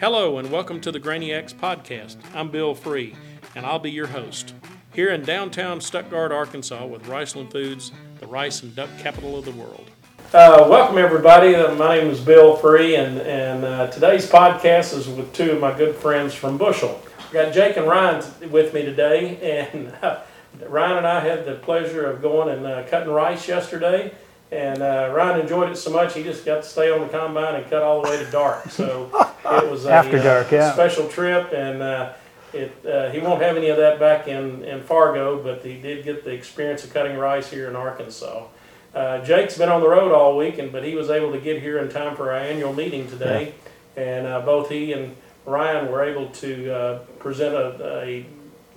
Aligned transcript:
Hello, 0.00 0.38
and 0.38 0.52
welcome 0.52 0.80
to 0.82 0.92
the 0.92 1.00
Grainiacs 1.00 1.52
podcast. 1.52 2.18
I'm 2.32 2.52
Bill 2.52 2.72
Free, 2.72 3.16
and 3.56 3.66
I'll 3.66 3.80
be 3.80 3.90
your 3.90 4.06
host. 4.06 4.54
Here 4.94 5.10
in 5.10 5.22
downtown 5.22 5.80
Stuttgart, 5.80 6.30
Arkansas, 6.30 6.86
with 6.86 7.02
Riceland 7.06 7.50
Foods, 7.50 7.90
the 8.20 8.28
rice 8.28 8.62
and 8.62 8.76
duck 8.76 8.90
capital 9.00 9.36
of 9.36 9.44
the 9.44 9.50
world. 9.50 9.90
Uh, 10.32 10.68
welcome, 10.70 10.98
everybody. 10.98 11.56
Uh, 11.56 11.74
my 11.74 11.98
name 11.98 12.10
is 12.10 12.20
Bill 12.20 12.54
Free, 12.54 12.94
and, 12.94 13.18
and 13.22 13.64
uh, 13.64 13.88
today's 13.88 14.30
podcast 14.30 14.96
is 14.96 15.08
with 15.08 15.32
two 15.32 15.50
of 15.50 15.60
my 15.60 15.76
good 15.76 15.96
friends 15.96 16.32
from 16.32 16.58
Bushel. 16.58 17.02
I 17.30 17.32
got 17.32 17.52
Jake 17.52 17.76
and 17.76 17.88
Ryan 17.88 18.22
with 18.52 18.72
me 18.72 18.82
today, 18.82 19.66
and 19.74 19.92
uh, 20.00 20.20
Ryan 20.68 20.98
and 20.98 21.08
I 21.08 21.18
had 21.18 21.44
the 21.44 21.56
pleasure 21.56 22.08
of 22.08 22.22
going 22.22 22.56
and 22.56 22.64
uh, 22.64 22.86
cutting 22.86 23.12
rice 23.12 23.48
yesterday. 23.48 24.14
And 24.50 24.82
uh, 24.82 25.12
Ryan 25.14 25.40
enjoyed 25.40 25.70
it 25.70 25.76
so 25.76 25.90
much 25.90 26.14
he 26.14 26.22
just 26.22 26.44
got 26.44 26.62
to 26.62 26.68
stay 26.68 26.90
on 26.90 27.00
the 27.00 27.08
combine 27.08 27.56
and 27.56 27.68
cut 27.68 27.82
all 27.82 28.02
the 28.02 28.08
way 28.08 28.16
to 28.16 28.30
dark. 28.30 28.70
So 28.70 29.10
it 29.44 29.70
was 29.70 29.84
a, 29.84 29.92
After 29.92 30.18
uh, 30.18 30.22
dark, 30.22 30.50
yeah. 30.50 30.72
special 30.72 31.06
trip, 31.08 31.52
and 31.52 31.82
uh, 31.82 32.12
it 32.54 32.72
uh, 32.86 33.10
he 33.10 33.18
won't 33.18 33.42
have 33.42 33.56
any 33.56 33.68
of 33.68 33.76
that 33.76 34.00
back 34.00 34.26
in, 34.26 34.64
in 34.64 34.82
Fargo, 34.82 35.42
but 35.42 35.64
he 35.64 35.78
did 35.80 36.04
get 36.04 36.24
the 36.24 36.30
experience 36.30 36.82
of 36.84 36.92
cutting 36.94 37.18
rice 37.18 37.50
here 37.50 37.68
in 37.68 37.76
Arkansas. 37.76 38.46
Uh, 38.94 39.22
Jake's 39.22 39.58
been 39.58 39.68
on 39.68 39.82
the 39.82 39.88
road 39.88 40.12
all 40.12 40.36
week, 40.36 40.58
and 40.58 40.72
but 40.72 40.82
he 40.82 40.94
was 40.94 41.10
able 41.10 41.30
to 41.32 41.40
get 41.40 41.60
here 41.60 41.78
in 41.78 41.90
time 41.90 42.16
for 42.16 42.32
our 42.32 42.38
annual 42.38 42.72
meeting 42.72 43.06
today, 43.06 43.52
and 43.96 44.26
uh, 44.26 44.40
both 44.40 44.70
he 44.70 44.94
and 44.94 45.14
Ryan 45.44 45.92
were 45.92 46.02
able 46.02 46.30
to 46.30 46.74
uh, 46.74 46.98
present 47.18 47.54
a, 47.54 48.02
a 48.02 48.26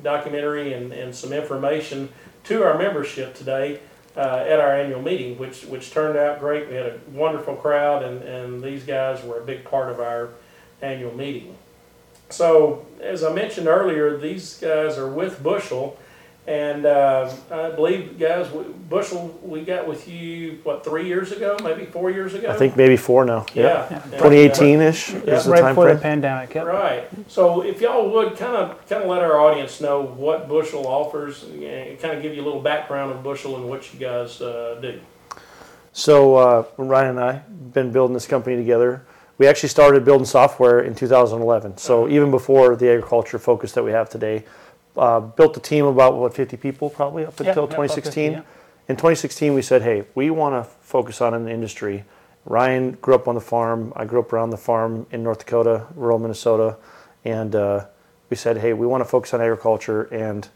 documentary 0.03 0.73
and, 0.73 0.91
and 0.91 1.15
some 1.15 1.31
information 1.31 2.09
to 2.43 2.63
our 2.63 2.77
membership 2.77 3.35
today 3.35 3.79
uh, 4.15 4.43
at 4.47 4.59
our 4.59 4.75
annual 4.75 5.01
meeting, 5.01 5.37
which 5.37 5.63
which 5.65 5.91
turned 5.91 6.17
out 6.17 6.39
great. 6.39 6.67
We 6.69 6.75
had 6.75 6.85
a 6.87 6.99
wonderful 7.11 7.55
crowd, 7.55 8.03
and, 8.03 8.21
and 8.23 8.61
these 8.61 8.83
guys 8.83 9.23
were 9.23 9.39
a 9.39 9.45
big 9.45 9.63
part 9.63 9.89
of 9.89 9.99
our 9.99 10.29
annual 10.81 11.15
meeting. 11.15 11.55
So, 12.29 12.85
as 13.01 13.23
I 13.23 13.33
mentioned 13.33 13.67
earlier, 13.67 14.17
these 14.17 14.57
guys 14.57 14.97
are 14.97 15.07
with 15.07 15.43
Bushel, 15.43 15.97
and 16.47 16.85
uh, 16.85 17.31
I 17.51 17.69
believe, 17.69 18.17
guys, 18.19 18.51
we- 18.51 18.63
Bushel, 18.89 19.39
we 19.41 19.61
got 19.61 19.87
with 19.87 20.07
you 20.07 20.59
what 20.63 20.83
three 20.83 21.05
years 21.07 21.31
ago, 21.31 21.55
maybe 21.63 21.85
four 21.85 22.11
years 22.11 22.33
ago. 22.33 22.49
I 22.49 22.55
think 22.57 22.75
maybe 22.75 22.97
four 22.97 23.23
now. 23.23 23.45
Yeah. 23.53 23.87
Yeah. 23.89 24.01
And, 24.03 24.13
uh, 24.15 24.17
2018-ish 24.17 25.13
Yeah. 25.13 25.19
is 25.35 25.45
the 25.45 25.51
right 25.51 25.61
time 25.61 25.75
before 25.75 25.85
the 25.85 25.91
frame. 25.91 26.01
pandemic. 26.21 26.53
Yep. 26.53 26.65
Right. 26.65 27.03
So 27.29 27.61
if 27.61 27.79
y'all 27.79 28.09
would 28.09 28.35
kind 28.37 28.55
of 28.57 28.85
kind 28.89 29.03
of 29.03 29.09
let 29.09 29.21
our 29.21 29.39
audience 29.39 29.79
know 29.79 30.01
what 30.01 30.49
Bushel 30.49 30.85
offers, 30.87 31.43
and 31.43 31.97
kind 31.99 32.15
of 32.17 32.21
give 32.21 32.35
you 32.35 32.41
a 32.41 32.45
little 32.45 32.59
background 32.61 33.11
of 33.13 33.23
Bushel 33.23 33.55
and 33.55 33.69
what 33.69 33.93
you 33.93 33.99
guys 33.99 34.41
uh, 34.41 34.77
do. 34.81 34.99
So 35.93 36.35
uh, 36.35 36.63
Ryan 36.77 37.09
and 37.11 37.19
I 37.19 37.31
have 37.33 37.73
been 37.73 37.91
building 37.91 38.13
this 38.13 38.27
company 38.27 38.55
together. 38.55 39.05
We 39.37 39.47
actually 39.47 39.69
started 39.69 40.05
building 40.05 40.25
software 40.25 40.81
in 40.81 40.95
2011. 40.95 41.77
So 41.77 42.03
Uh-huh. 42.05 42.13
even 42.13 42.29
before 42.31 42.75
the 42.75 42.89
agriculture 42.89 43.39
focus 43.39 43.71
that 43.73 43.83
we 43.83 43.91
have 43.91 44.09
today, 44.09 44.43
uh, 44.97 45.19
built 45.19 45.55
a 45.57 45.59
team 45.59 45.85
of 45.85 45.95
about 45.95 46.15
what 46.15 46.33
50 46.33 46.57
people 46.57 46.89
probably 46.89 47.25
up 47.25 47.39
Yeah, 47.39 47.47
until 47.49 47.63
yeah, 47.63 47.67
about 47.69 47.75
2016. 47.75 48.31
50, 48.31 48.31
yeah. 48.31 48.41
In 48.87 48.95
2016, 48.95 49.53
we 49.53 49.61
said, 49.61 49.81
hey, 49.83 50.03
we 50.15 50.29
want 50.29 50.55
to 50.55 50.69
focus 50.81 51.21
on 51.21 51.33
an 51.33 51.47
industry. 51.47 52.03
Ryan 52.45 52.93
grew 53.01 53.15
up 53.15 53.27
on 53.27 53.35
the 53.35 53.41
farm. 53.41 53.93
I 53.95 54.05
grew 54.05 54.19
up 54.19 54.33
around 54.33 54.49
the 54.49 54.57
farm 54.57 55.05
in 55.11 55.23
North 55.23 55.39
Dakota, 55.39 55.85
rural 55.95 56.19
Minnesota, 56.19 56.77
and 57.23 57.55
uh, 57.55 57.85
we 58.29 58.35
said, 58.35 58.57
hey, 58.57 58.73
we 58.73 58.87
want 58.87 59.01
to 59.01 59.05
focus 59.09 59.33
on 59.33 59.41
agriculture 59.41 60.03
and 60.13 60.47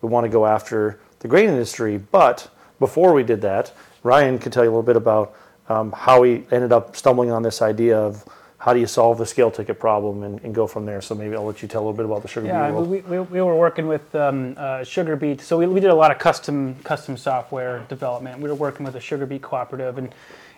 we 0.00 0.08
want 0.08 0.24
to 0.24 0.28
go 0.28 0.46
after 0.46 0.98
the 1.20 1.28
grain 1.28 1.48
industry. 1.48 1.98
But 1.98 2.50
before 2.78 3.12
we 3.12 3.22
did 3.22 3.40
that, 3.42 3.72
Ryan 4.02 4.38
could 4.38 4.52
tell 4.52 4.64
you 4.64 4.70
a 4.70 4.72
little 4.72 4.82
bit 4.82 4.96
about 4.96 5.34
um, 5.68 5.92
how 5.92 6.22
he 6.22 6.44
ended 6.50 6.72
up 6.72 6.96
stumbling 6.96 7.30
on 7.30 7.42
this 7.42 7.62
idea 7.62 7.98
of 7.98 8.24
how 8.64 8.72
do 8.72 8.80
you 8.80 8.86
solve 8.86 9.18
the 9.18 9.26
scale 9.26 9.50
ticket 9.50 9.78
problem 9.78 10.22
and, 10.22 10.42
and 10.42 10.54
go 10.54 10.66
from 10.66 10.86
there. 10.86 11.02
So 11.02 11.14
maybe 11.14 11.36
I'll 11.36 11.44
let 11.44 11.60
you 11.60 11.68
tell 11.68 11.82
a 11.82 11.84
little 11.84 11.92
bit 11.92 12.06
about 12.06 12.22
the 12.22 12.28
sugar 12.28 12.46
Yeah, 12.46 12.68
beet 12.68 12.74
world. 12.74 12.88
we, 12.88 13.00
we, 13.00 13.20
we 13.20 13.42
were 13.42 13.54
working 13.54 13.86
with 13.86 14.14
um, 14.14 14.54
uh, 14.56 14.82
Sugar 14.84 15.16
Beet, 15.16 15.42
so 15.42 15.58
we, 15.58 15.66
we 15.66 15.80
did 15.80 15.90
a 15.90 15.94
lot 15.94 16.10
of 16.10 16.18
custom 16.18 16.76
custom 16.82 17.18
software 17.18 17.84
development. 17.90 18.40
We 18.40 18.48
were 18.48 18.54
working 18.54 18.86
with 18.86 18.94
a 18.94 19.00
Sugar 19.00 19.26
Beet 19.26 19.42
cooperative, 19.42 19.98
and 19.98 20.14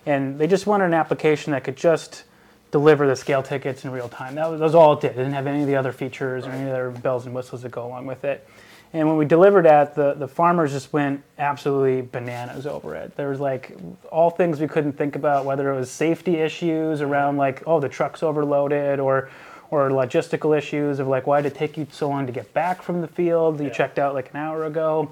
and 0.07 0.39
they 0.39 0.47
just 0.47 0.69
wanted 0.69 0.85
an 0.85 0.95
application 0.95 1.51
that 1.51 1.65
could 1.65 1.77
just 1.77 2.23
deliver 2.71 3.09
the 3.09 3.17
scale 3.17 3.43
tickets 3.43 3.85
in 3.85 3.91
real 3.91 4.09
time. 4.09 4.37
That 4.37 4.51
was, 4.53 4.61
that 4.61 4.67
was 4.67 4.77
all 4.77 4.93
it 4.93 5.01
did. 5.01 5.11
It 5.11 5.17
didn't 5.17 5.33
have 5.33 5.49
any 5.49 5.63
of 5.63 5.67
the 5.67 5.75
other 5.75 5.91
features 5.91 6.47
or 6.47 6.51
any 6.51 6.71
other 6.71 6.93
bells 6.93 7.27
and 7.27 7.35
whistles 7.35 7.63
that 7.63 7.73
go 7.73 7.85
along 7.85 8.07
with 8.07 8.23
it. 8.25 8.47
And 8.93 9.09
when 9.09 9.17
we 9.17 9.25
delivered 9.25 9.65
that, 9.67 9.95
the, 9.95 10.15
the 10.15 10.29
farmers 10.29 10.73
just 10.73 10.93
went 10.93 11.23
absolutely 11.39 12.03
bananas 12.03 12.67
over 12.67 12.95
it. 12.95 13.17
There 13.17 13.29
was 13.29 13.41
like 13.41 13.77
all 14.11 14.31
things 14.31 14.61
we 14.61 14.69
couldn't 14.69 14.93
think 14.95 15.17
about, 15.17 15.45
whether 15.45 15.71
it 15.73 15.77
was 15.77 15.91
safety 15.91 16.37
issues 16.37 17.01
around 17.03 17.37
like, 17.37 17.63
oh, 17.67 17.81
the 17.81 17.89
truck's 17.89 18.23
overloaded, 18.23 19.01
or 19.01 19.29
or 19.73 19.91
logistical 19.91 20.57
issues 20.57 21.01
of 21.01 21.09
like, 21.09 21.27
why 21.27 21.41
did 21.43 21.53
it 21.53 21.59
take 21.59 21.77
you 21.77 21.87
so 21.91 22.09
long 22.09 22.25
to 22.25 22.33
get 22.33 22.55
back 22.55 22.81
from 22.83 23.01
the 23.01 23.09
field? 23.09 23.59
You 23.61 23.67
Yeah. 23.67 23.73
checked 23.73 23.99
out 23.99 24.15
like 24.15 24.31
an 24.31 24.37
hour 24.37 24.65
ago, 24.65 25.11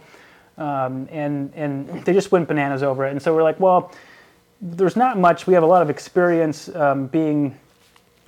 um, 0.56 1.08
and 1.10 1.52
and 1.56 1.88
they 2.04 2.12
just 2.12 2.30
went 2.30 2.46
bananas 2.48 2.82
over 2.82 3.04
it. 3.04 3.10
And 3.10 3.20
so 3.20 3.34
we're 3.34 3.42
like, 3.42 3.58
well, 3.58 3.90
there's 4.62 4.96
not 4.96 5.18
much. 5.18 5.46
We 5.48 5.54
have 5.54 5.64
a 5.64 5.66
lot 5.66 5.82
of 5.82 5.90
experience 5.90 6.68
um, 6.74 7.08
being 7.08 7.58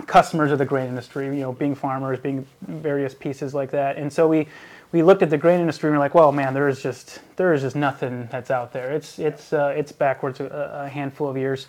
customers 0.06 0.50
of 0.52 0.58
the 0.58 0.64
grain 0.66 0.88
industry, 0.88 1.26
you 1.26 1.40
know, 1.40 1.52
being 1.52 1.74
farmers, 1.74 2.18
being 2.18 2.46
various 2.60 3.14
pieces 3.14 3.54
like 3.54 3.70
that. 3.70 3.96
And 3.96 4.12
so 4.12 4.28
we 4.28 4.48
we 4.96 5.02
looked 5.02 5.22
at 5.22 5.28
the 5.28 5.36
grain 5.36 5.60
industry 5.60 5.90
and 5.90 5.98
we're 5.98 6.02
like, 6.02 6.14
well, 6.14 6.32
man, 6.32 6.54
there 6.54 6.68
is 6.68 6.82
just 6.82 7.20
there 7.36 7.52
is 7.52 7.60
just 7.60 7.76
nothing 7.76 8.28
that's 8.32 8.50
out 8.50 8.72
there. 8.72 8.92
It's 8.92 9.18
it's 9.18 9.52
uh, 9.52 9.74
it's 9.76 9.92
backwards 9.92 10.40
a, 10.40 10.84
a 10.84 10.88
handful 10.88 11.28
of 11.28 11.36
years, 11.36 11.66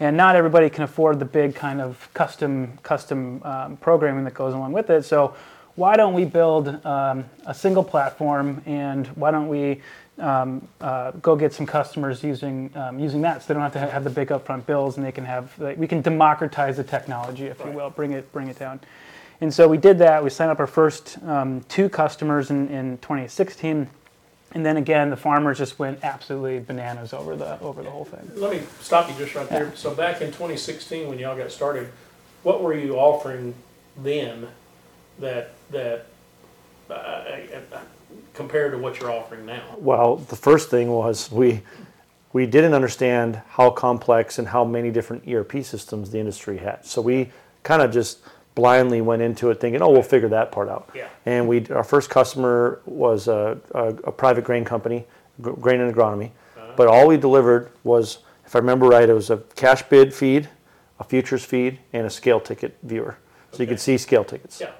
and 0.00 0.16
not 0.16 0.34
everybody 0.34 0.70
can 0.70 0.84
afford 0.84 1.18
the 1.18 1.26
big 1.26 1.54
kind 1.54 1.82
of 1.82 2.08
custom 2.14 2.78
custom 2.82 3.42
um, 3.44 3.76
programming 3.76 4.24
that 4.24 4.32
goes 4.32 4.54
along 4.54 4.72
with 4.72 4.88
it. 4.88 5.04
So 5.04 5.34
why 5.74 5.96
don't 5.96 6.14
we 6.14 6.24
build 6.24 6.84
um, 6.86 7.26
a 7.44 7.52
single 7.54 7.84
platform 7.84 8.62
and 8.64 9.06
why 9.08 9.30
don't 9.30 9.48
we 9.48 9.82
um, 10.18 10.66
uh, 10.80 11.10
go 11.22 11.36
get 11.36 11.52
some 11.52 11.66
customers 11.66 12.24
using 12.24 12.70
um, 12.76 12.98
using 12.98 13.20
that, 13.20 13.42
so 13.42 13.48
they 13.48 13.54
don't 13.54 13.62
have 13.62 13.72
to 13.74 13.78
have 13.78 14.04
the 14.04 14.10
big 14.10 14.28
upfront 14.28 14.64
bills, 14.64 14.96
and 14.96 15.04
they 15.04 15.12
can 15.12 15.26
have 15.26 15.52
like, 15.58 15.76
we 15.76 15.86
can 15.86 16.00
democratize 16.00 16.78
the 16.78 16.84
technology, 16.84 17.44
if 17.44 17.62
you 17.62 17.72
will, 17.72 17.90
bring 17.90 18.12
it 18.12 18.32
bring 18.32 18.48
it 18.48 18.58
down. 18.58 18.80
And 19.40 19.52
so 19.52 19.66
we 19.66 19.78
did 19.78 19.98
that. 19.98 20.22
We 20.22 20.30
signed 20.30 20.50
up 20.50 20.60
our 20.60 20.66
first 20.66 21.18
um, 21.24 21.62
two 21.68 21.88
customers 21.88 22.50
in, 22.50 22.68
in 22.68 22.98
2016, 22.98 23.88
and 24.52 24.66
then 24.66 24.76
again, 24.76 25.10
the 25.10 25.16
farmers 25.16 25.58
just 25.58 25.78
went 25.78 26.00
absolutely 26.02 26.58
bananas 26.58 27.12
over 27.12 27.36
the 27.36 27.58
over 27.60 27.82
the 27.82 27.90
whole 27.90 28.04
thing. 28.04 28.30
Let 28.34 28.52
me 28.52 28.62
stop 28.80 29.08
you 29.08 29.14
just 29.16 29.34
right 29.34 29.48
there. 29.48 29.74
So 29.76 29.94
back 29.94 30.20
in 30.20 30.28
2016, 30.28 31.08
when 31.08 31.18
y'all 31.18 31.36
got 31.36 31.52
started, 31.52 31.90
what 32.42 32.62
were 32.62 32.74
you 32.74 32.96
offering 32.96 33.54
then 33.96 34.48
that 35.20 35.52
that 35.70 36.06
uh, 36.90 36.92
uh, 36.92 37.78
compared 38.34 38.72
to 38.72 38.78
what 38.78 38.98
you're 38.98 39.12
offering 39.12 39.46
now? 39.46 39.62
Well, 39.78 40.16
the 40.16 40.36
first 40.36 40.68
thing 40.68 40.90
was 40.90 41.30
we 41.30 41.62
we 42.32 42.46
didn't 42.46 42.74
understand 42.74 43.40
how 43.50 43.70
complex 43.70 44.38
and 44.38 44.48
how 44.48 44.64
many 44.64 44.90
different 44.90 45.26
ERP 45.28 45.64
systems 45.64 46.10
the 46.10 46.18
industry 46.18 46.58
had. 46.58 46.84
So 46.84 47.00
we 47.00 47.30
kind 47.62 47.82
of 47.82 47.92
just 47.92 48.18
blindly 48.60 49.00
went 49.00 49.22
into 49.22 49.50
it 49.50 49.58
thinking, 49.58 49.80
"Oh, 49.80 49.90
we'll 49.90 50.02
figure 50.02 50.28
that 50.28 50.52
part 50.52 50.68
out." 50.68 50.90
Yeah. 50.94 51.08
And 51.24 51.48
we 51.48 51.66
our 51.70 51.82
first 51.84 52.10
customer 52.10 52.80
was 52.84 53.26
a, 53.26 53.58
a, 53.74 53.86
a 54.04 54.12
private 54.12 54.44
grain 54.44 54.64
company, 54.64 55.06
Grain 55.40 55.80
and 55.80 55.92
Agronomy. 55.94 56.30
Uh-huh. 56.56 56.72
But 56.76 56.86
all 56.88 57.06
we 57.06 57.16
delivered 57.16 57.70
was, 57.84 58.18
if 58.44 58.54
I 58.54 58.58
remember 58.58 58.86
right, 58.88 59.08
it 59.08 59.14
was 59.14 59.30
a 59.30 59.38
cash 59.56 59.82
bid 59.84 60.12
feed, 60.12 60.48
a 60.98 61.04
futures 61.04 61.42
feed, 61.44 61.78
and 61.94 62.06
a 62.06 62.10
scale 62.10 62.38
ticket 62.40 62.76
viewer, 62.82 63.16
so 63.50 63.56
you 63.58 63.64
Okay. 63.64 63.66
could 63.72 63.80
see 63.80 63.96
scale 63.96 64.24
tickets. 64.24 64.60
Yeah. 64.60 64.70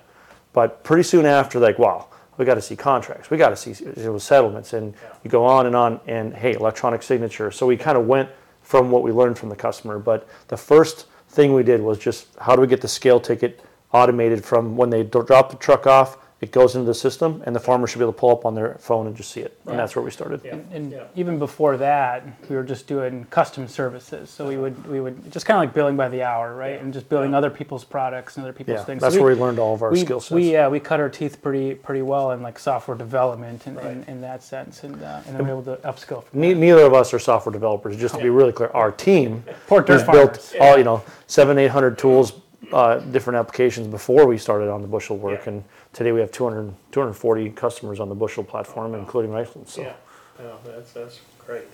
But 0.53 0.85
pretty 0.85 1.05
soon 1.05 1.25
after, 1.27 1.59
like, 1.59 1.79
wow, 1.79 2.09
we 2.37 2.45
got 2.45 2.57
to 2.57 2.63
see 2.63 2.77
contracts. 2.77 3.31
We 3.31 3.39
got 3.39 3.51
to 3.51 3.57
see 3.57 3.71
it 3.85 4.13
was 4.13 4.25
settlements, 4.25 4.75
and 4.75 4.93
Yeah. 4.93 5.09
you 5.25 5.31
go 5.31 5.45
on 5.45 5.65
and 5.67 5.75
on. 5.75 6.01
And 6.07 6.35
hey, 6.35 6.53
electronic 6.53 7.03
signature. 7.03 7.51
So 7.51 7.67
we 7.67 7.77
kind 7.79 7.97
of 7.97 8.07
went 8.07 8.29
from 8.61 8.91
what 8.91 9.03
we 9.03 9.11
learned 9.11 9.39
from 9.39 9.49
the 9.49 9.57
customer. 9.57 9.99
But 9.99 10.29
the 10.49 10.57
first 10.59 11.07
thing 11.31 11.55
we 11.55 11.63
did 11.63 11.81
was 11.81 11.97
just 11.99 12.27
how 12.41 12.55
do 12.57 12.61
we 12.61 12.67
get 12.67 12.81
the 12.81 12.89
scale 12.89 13.21
ticket 13.21 13.61
automated 13.93 14.45
from 14.45 14.77
when 14.77 14.91
they 14.91 15.03
drop 15.03 15.51
the 15.51 15.57
truck 15.57 15.87
off, 15.87 16.19
it 16.41 16.53
goes 16.53 16.75
into 16.75 16.87
the 16.87 16.95
system, 16.95 17.43
and 17.45 17.55
the 17.55 17.61
farmer 17.61 17.87
should 17.87 17.99
be 17.99 18.03
able 18.03 18.15
to 18.15 18.19
pull 18.19 18.31
up 18.31 18.47
on 18.47 18.55
their 18.55 18.77
phone 18.81 19.07
and 19.07 19.15
just 19.15 19.31
see 19.31 19.43
it. 19.43 19.61
Right. 19.67 19.73
And 19.73 19.79
that's 19.79 19.95
where 19.95 20.03
we 20.03 20.11
started. 20.11 20.41
Yeah. 20.43 20.57
And 20.73 20.91
Yeah. 20.91 21.03
even 21.15 21.39
before 21.39 21.77
that, 21.77 22.23
we 22.49 22.57
were 22.57 22.63
just 22.63 22.87
doing 22.87 23.27
custom 23.29 23.69
services. 23.69 24.31
So 24.31 24.49
we 24.49 24.57
would 24.57 24.87
we 24.89 25.01
would 25.03 25.31
just 25.31 25.45
kind 25.45 25.57
of 25.59 25.61
like 25.69 25.75
billing 25.75 25.99
by 25.99 26.09
the 26.09 26.23
hour, 26.23 26.55
right? 26.55 26.77
Yeah. 26.77 26.81
And 26.81 26.95
just 26.95 27.11
building 27.11 27.33
Yeah. 27.33 27.37
other 27.37 27.51
people's 27.51 27.85
products 27.85 28.39
and 28.39 28.45
other 28.47 28.55
people's 28.55 28.79
Yeah, 28.79 28.85
things. 28.85 29.03
that's 29.03 29.17
So 29.17 29.21
where 29.23 29.35
we 29.35 29.39
learned 29.39 29.59
all 29.59 29.75
of 29.75 29.83
our 29.83 29.91
we, 29.91 30.01
skill 30.01 30.19
sets. 30.21 30.31
We 30.31 30.57
uh, 30.57 30.71
we 30.71 30.81
cut 30.81 30.99
our 30.99 31.11
teeth 31.11 31.43
pretty 31.43 31.75
pretty 31.75 32.01
well 32.01 32.31
in 32.31 32.41
like 32.43 32.59
software 32.59 32.97
development 32.97 33.67
in, 33.67 33.77
in, 33.79 33.85
Right. 33.99 34.09
in 34.09 34.23
that 34.23 34.43
sense, 34.43 34.83
and 34.83 34.95
uh, 35.03 35.21
and 35.27 35.37
then 35.37 35.45
we 35.47 35.53
were 35.53 35.61
able 35.61 35.77
to 35.77 35.83
upskill. 35.87 36.25
From 36.25 36.41
Ne- 36.41 36.55
neither 36.55 36.87
of 36.87 36.95
us 36.95 37.13
are 37.13 37.19
software 37.19 37.53
developers. 37.53 37.99
Just 37.99 38.15
to 38.15 38.23
be 38.23 38.31
really 38.31 38.53
clear, 38.53 38.71
our 38.73 38.93
team 38.93 39.45
Poor 39.67 39.83
dirt 39.83 39.93
has 39.93 40.03
built 40.05 40.39
farmers. 40.39 40.55
all 40.59 40.79
you 40.79 40.85
know 40.85 41.03
seven 41.27 41.59
eight 41.59 41.71
hundred 41.71 41.99
tools, 41.99 42.33
uh, 42.73 42.99
different 42.99 43.39
applications 43.39 43.87
before 43.87 44.27
we 44.27 44.39
started 44.39 44.69
on 44.71 44.83
the 44.83 44.89
Bushel 44.89 45.17
work, 45.17 45.43
Yeah. 45.47 45.53
and 45.55 45.65
today 45.93 46.13
we 46.13 46.21
have 46.21 46.31
200, 46.33 46.73
240 46.93 47.51
customers 47.51 48.01
on 48.01 48.09
the 48.09 48.15
Bushel 48.15 48.45
platform, 48.45 48.95
including 48.95 49.31
Riceland. 49.31 49.69
So 49.69 49.83
Yeah, 49.83 49.93
yeah, 50.41 50.53
that's, 50.65 50.93
that's 50.93 51.21
great. 51.47 51.65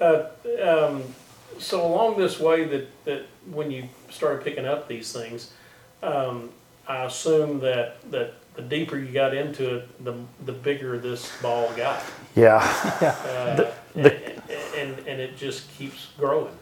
Uh, 0.00 0.24
um, 0.62 1.02
so 1.58 1.84
along 1.86 2.18
this 2.18 2.40
way 2.40 2.64
that, 2.64 3.04
that 3.04 3.22
when 3.50 3.70
you 3.70 3.88
started 4.10 4.42
picking 4.44 4.64
up 4.66 4.88
these 4.88 5.12
things, 5.12 5.52
um, 6.02 6.50
I 6.88 7.04
assume 7.04 7.60
that, 7.60 7.98
that 8.10 8.34
the 8.54 8.62
deeper 8.62 8.98
you 8.98 9.12
got 9.12 9.34
into 9.34 9.76
it, 9.76 10.04
the, 10.04 10.14
the 10.44 10.52
bigger 10.52 10.98
this 10.98 11.30
ball 11.40 11.70
got. 11.76 12.02
Yeah. 12.34 12.56
Uh, 13.00 13.70
The- 13.94 14.02
the- 14.02 14.32
and, 14.78 14.98
and 15.06 15.20
it 15.20 15.36
just 15.36 15.70
keeps 15.76 16.08
growing. 16.18 16.52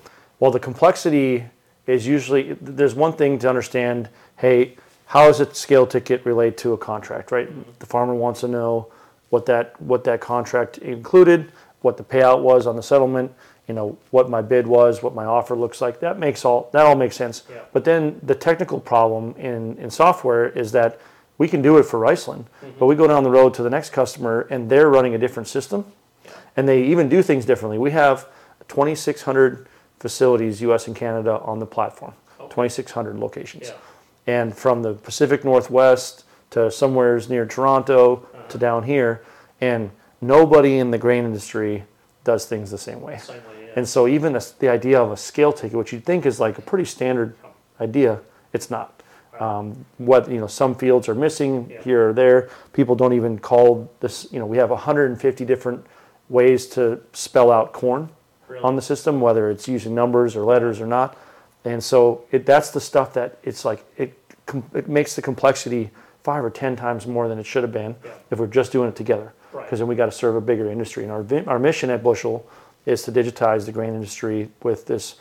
Well, 0.41 0.51
the 0.51 0.59
complexity 0.59 1.45
is 1.91 2.07
usually 2.07 2.55
there's 2.61 2.95
one 2.95 3.13
thing 3.13 3.39
to 3.41 3.49
understand. 3.49 4.09
Hey, 4.37 4.77
how 5.07 5.27
does 5.27 5.41
a 5.41 5.55
scale 5.55 5.87
ticket 5.87 6.25
relate 6.25 6.57
to 6.59 6.73
a 6.73 6.79
contract? 6.79 7.33
Right. 7.33 7.49
The 7.81 7.87
farmer 7.87 8.15
wants 8.15 8.41
to 8.41 8.49
know 8.49 8.89
what 9.31 9.47
that 9.47 9.81
what 9.81 10.05
that 10.05 10.21
contract 10.21 10.79
included, 10.79 11.53
what 11.83 11.97
the 11.97 12.05
payout 12.05 12.43
was 12.43 12.67
on 12.67 12.77
the 12.77 12.83
settlement. 12.83 13.33
You 13.69 13.75
know 13.75 13.99
what 14.11 14.29
my 14.29 14.43
bid 14.43 14.67
was, 14.67 15.03
what 15.03 15.15
my 15.15 15.25
offer 15.25 15.55
looks 15.55 15.81
like. 15.81 16.01
That 16.01 16.19
makes 16.19 16.45
all 16.45 16.69
that 16.73 16.87
all 16.87 16.97
makes 16.97 17.17
sense. 17.17 17.45
Yeah. 17.49 17.61
But 17.73 17.85
then 17.85 18.21
the 18.23 18.35
technical 18.35 18.81
problem 18.81 19.35
in 19.37 19.77
in 19.79 19.91
software 19.91 20.49
is 20.49 20.73
that 20.73 21.01
we 21.39 21.49
can 21.49 21.63
do 21.63 21.79
it 21.79 21.85
for 21.85 21.99
Riceland, 21.99 22.45
mm-hmm. 22.45 22.79
but 22.79 22.87
we 22.87 22.95
go 22.95 23.07
down 23.07 23.25
the 23.25 23.31
road 23.31 23.55
to 23.55 23.63
the 23.63 23.71
next 23.71 23.91
customer 23.91 24.47
and 24.51 24.69
they're 24.69 24.91
running 24.91 25.15
a 25.15 25.19
different 25.19 25.49
system, 25.49 25.87
and 26.57 26.69
they 26.69 26.83
even 26.85 27.09
do 27.09 27.23
things 27.23 27.47
differently. 27.47 27.79
We 27.79 27.93
have 27.93 28.27
2,600 28.69 29.67
facilities, 30.01 30.61
U.S. 30.63 30.87
and 30.89 30.97
Canada, 30.97 31.39
on 31.45 31.59
the 31.61 31.67
platform. 31.67 32.15
2,600 32.49 33.17
locations, 33.17 33.69
Yeah. 33.69 33.75
and 34.27 34.57
from 34.57 34.83
the 34.83 34.95
Pacific 34.95 35.45
Northwest 35.45 36.25
to 36.51 36.69
somewheres 36.69 37.29
near 37.31 37.47
Toronto 37.47 38.27
to 38.49 38.59
down 38.59 38.83
here, 38.83 39.23
and 39.61 39.91
nobody 40.21 40.79
in 40.79 40.91
the 40.91 40.99
grain 40.99 41.25
industry 41.25 41.85
does 42.25 42.47
things 42.47 42.73
the 42.73 42.79
same 42.79 43.01
way. 43.03 43.19
Same 43.19 43.37
way, 43.37 43.43
yeah. 43.67 43.73
And 43.77 43.89
so 43.89 44.09
even 44.09 44.33
this, 44.33 44.51
the 44.51 44.69
idea 44.69 45.01
of 45.01 45.13
a 45.13 45.17
scale 45.17 45.53
ticket, 45.53 45.79
which 45.79 45.93
you'd 45.93 46.05
think 46.05 46.27
is 46.27 46.41
like 46.41 46.59
a 46.59 46.63
pretty 46.63 46.87
standard 46.87 47.37
idea, 47.81 48.19
it's 48.53 48.69
not. 48.69 49.01
Um, 49.39 49.87
what 49.99 50.29
you 50.29 50.41
know, 50.41 50.49
some 50.49 50.75
fields 50.75 51.09
are 51.09 51.15
missing 51.15 51.69
Yeah. 51.71 51.83
here 51.83 52.09
or 52.09 52.13
there. 52.13 52.49
People 52.73 52.97
don't 52.97 53.13
even 53.13 53.39
call 53.39 53.89
this. 54.01 54.27
You 54.33 54.41
know, 54.41 54.45
we 54.47 54.57
have 54.57 54.71
150 54.71 55.45
different 55.45 55.87
ways 56.29 56.67
to 56.71 57.01
spell 57.13 57.51
out 57.53 57.73
corn 57.73 58.09
Really? 58.51 58.63
on 58.65 58.75
the 58.77 58.83
system, 58.83 59.21
whether 59.21 59.49
it's 59.49 59.69
using 59.69 59.95
numbers 59.95 60.35
or 60.35 60.43
letters 60.45 60.81
or 60.81 60.87
not. 60.87 61.17
And 61.65 61.83
so 61.83 62.25
it, 62.33 62.45
that's 62.47 62.71
the 62.71 62.81
stuff 62.81 63.15
that 63.15 63.39
it's 63.45 63.65
like 63.65 63.85
it 63.97 64.19
com- 64.47 64.69
it 64.75 64.89
makes 64.89 65.15
the 65.15 65.23
complexity 65.23 65.91
five 66.25 66.45
or 66.45 66.51
ten 66.51 66.75
times 66.77 67.07
more 67.07 67.29
than 67.29 67.39
it 67.39 67.47
should 67.47 67.63
have 67.63 67.73
been 67.73 67.95
Yeah. 68.05 68.11
if 68.31 68.39
we're 68.39 68.47
just 68.49 68.73
doing 68.73 68.89
it 68.89 68.97
together. 68.97 69.33
Right. 69.53 69.65
Because 69.65 69.79
then 69.79 69.89
we 69.89 69.95
got 69.95 70.07
to 70.07 70.13
serve 70.13 70.35
a 70.37 70.41
bigger 70.41 70.69
industry. 70.71 71.03
And 71.05 71.13
our 71.13 71.23
vi- 71.23 71.45
our 71.47 71.59
mission 71.59 71.91
at 71.91 72.03
Bushel 72.03 72.45
is 72.87 73.03
to 73.05 73.13
digitize 73.13 73.67
the 73.67 73.73
grain 73.73 73.95
industry 73.95 74.51
with 74.63 74.87
this 74.87 75.17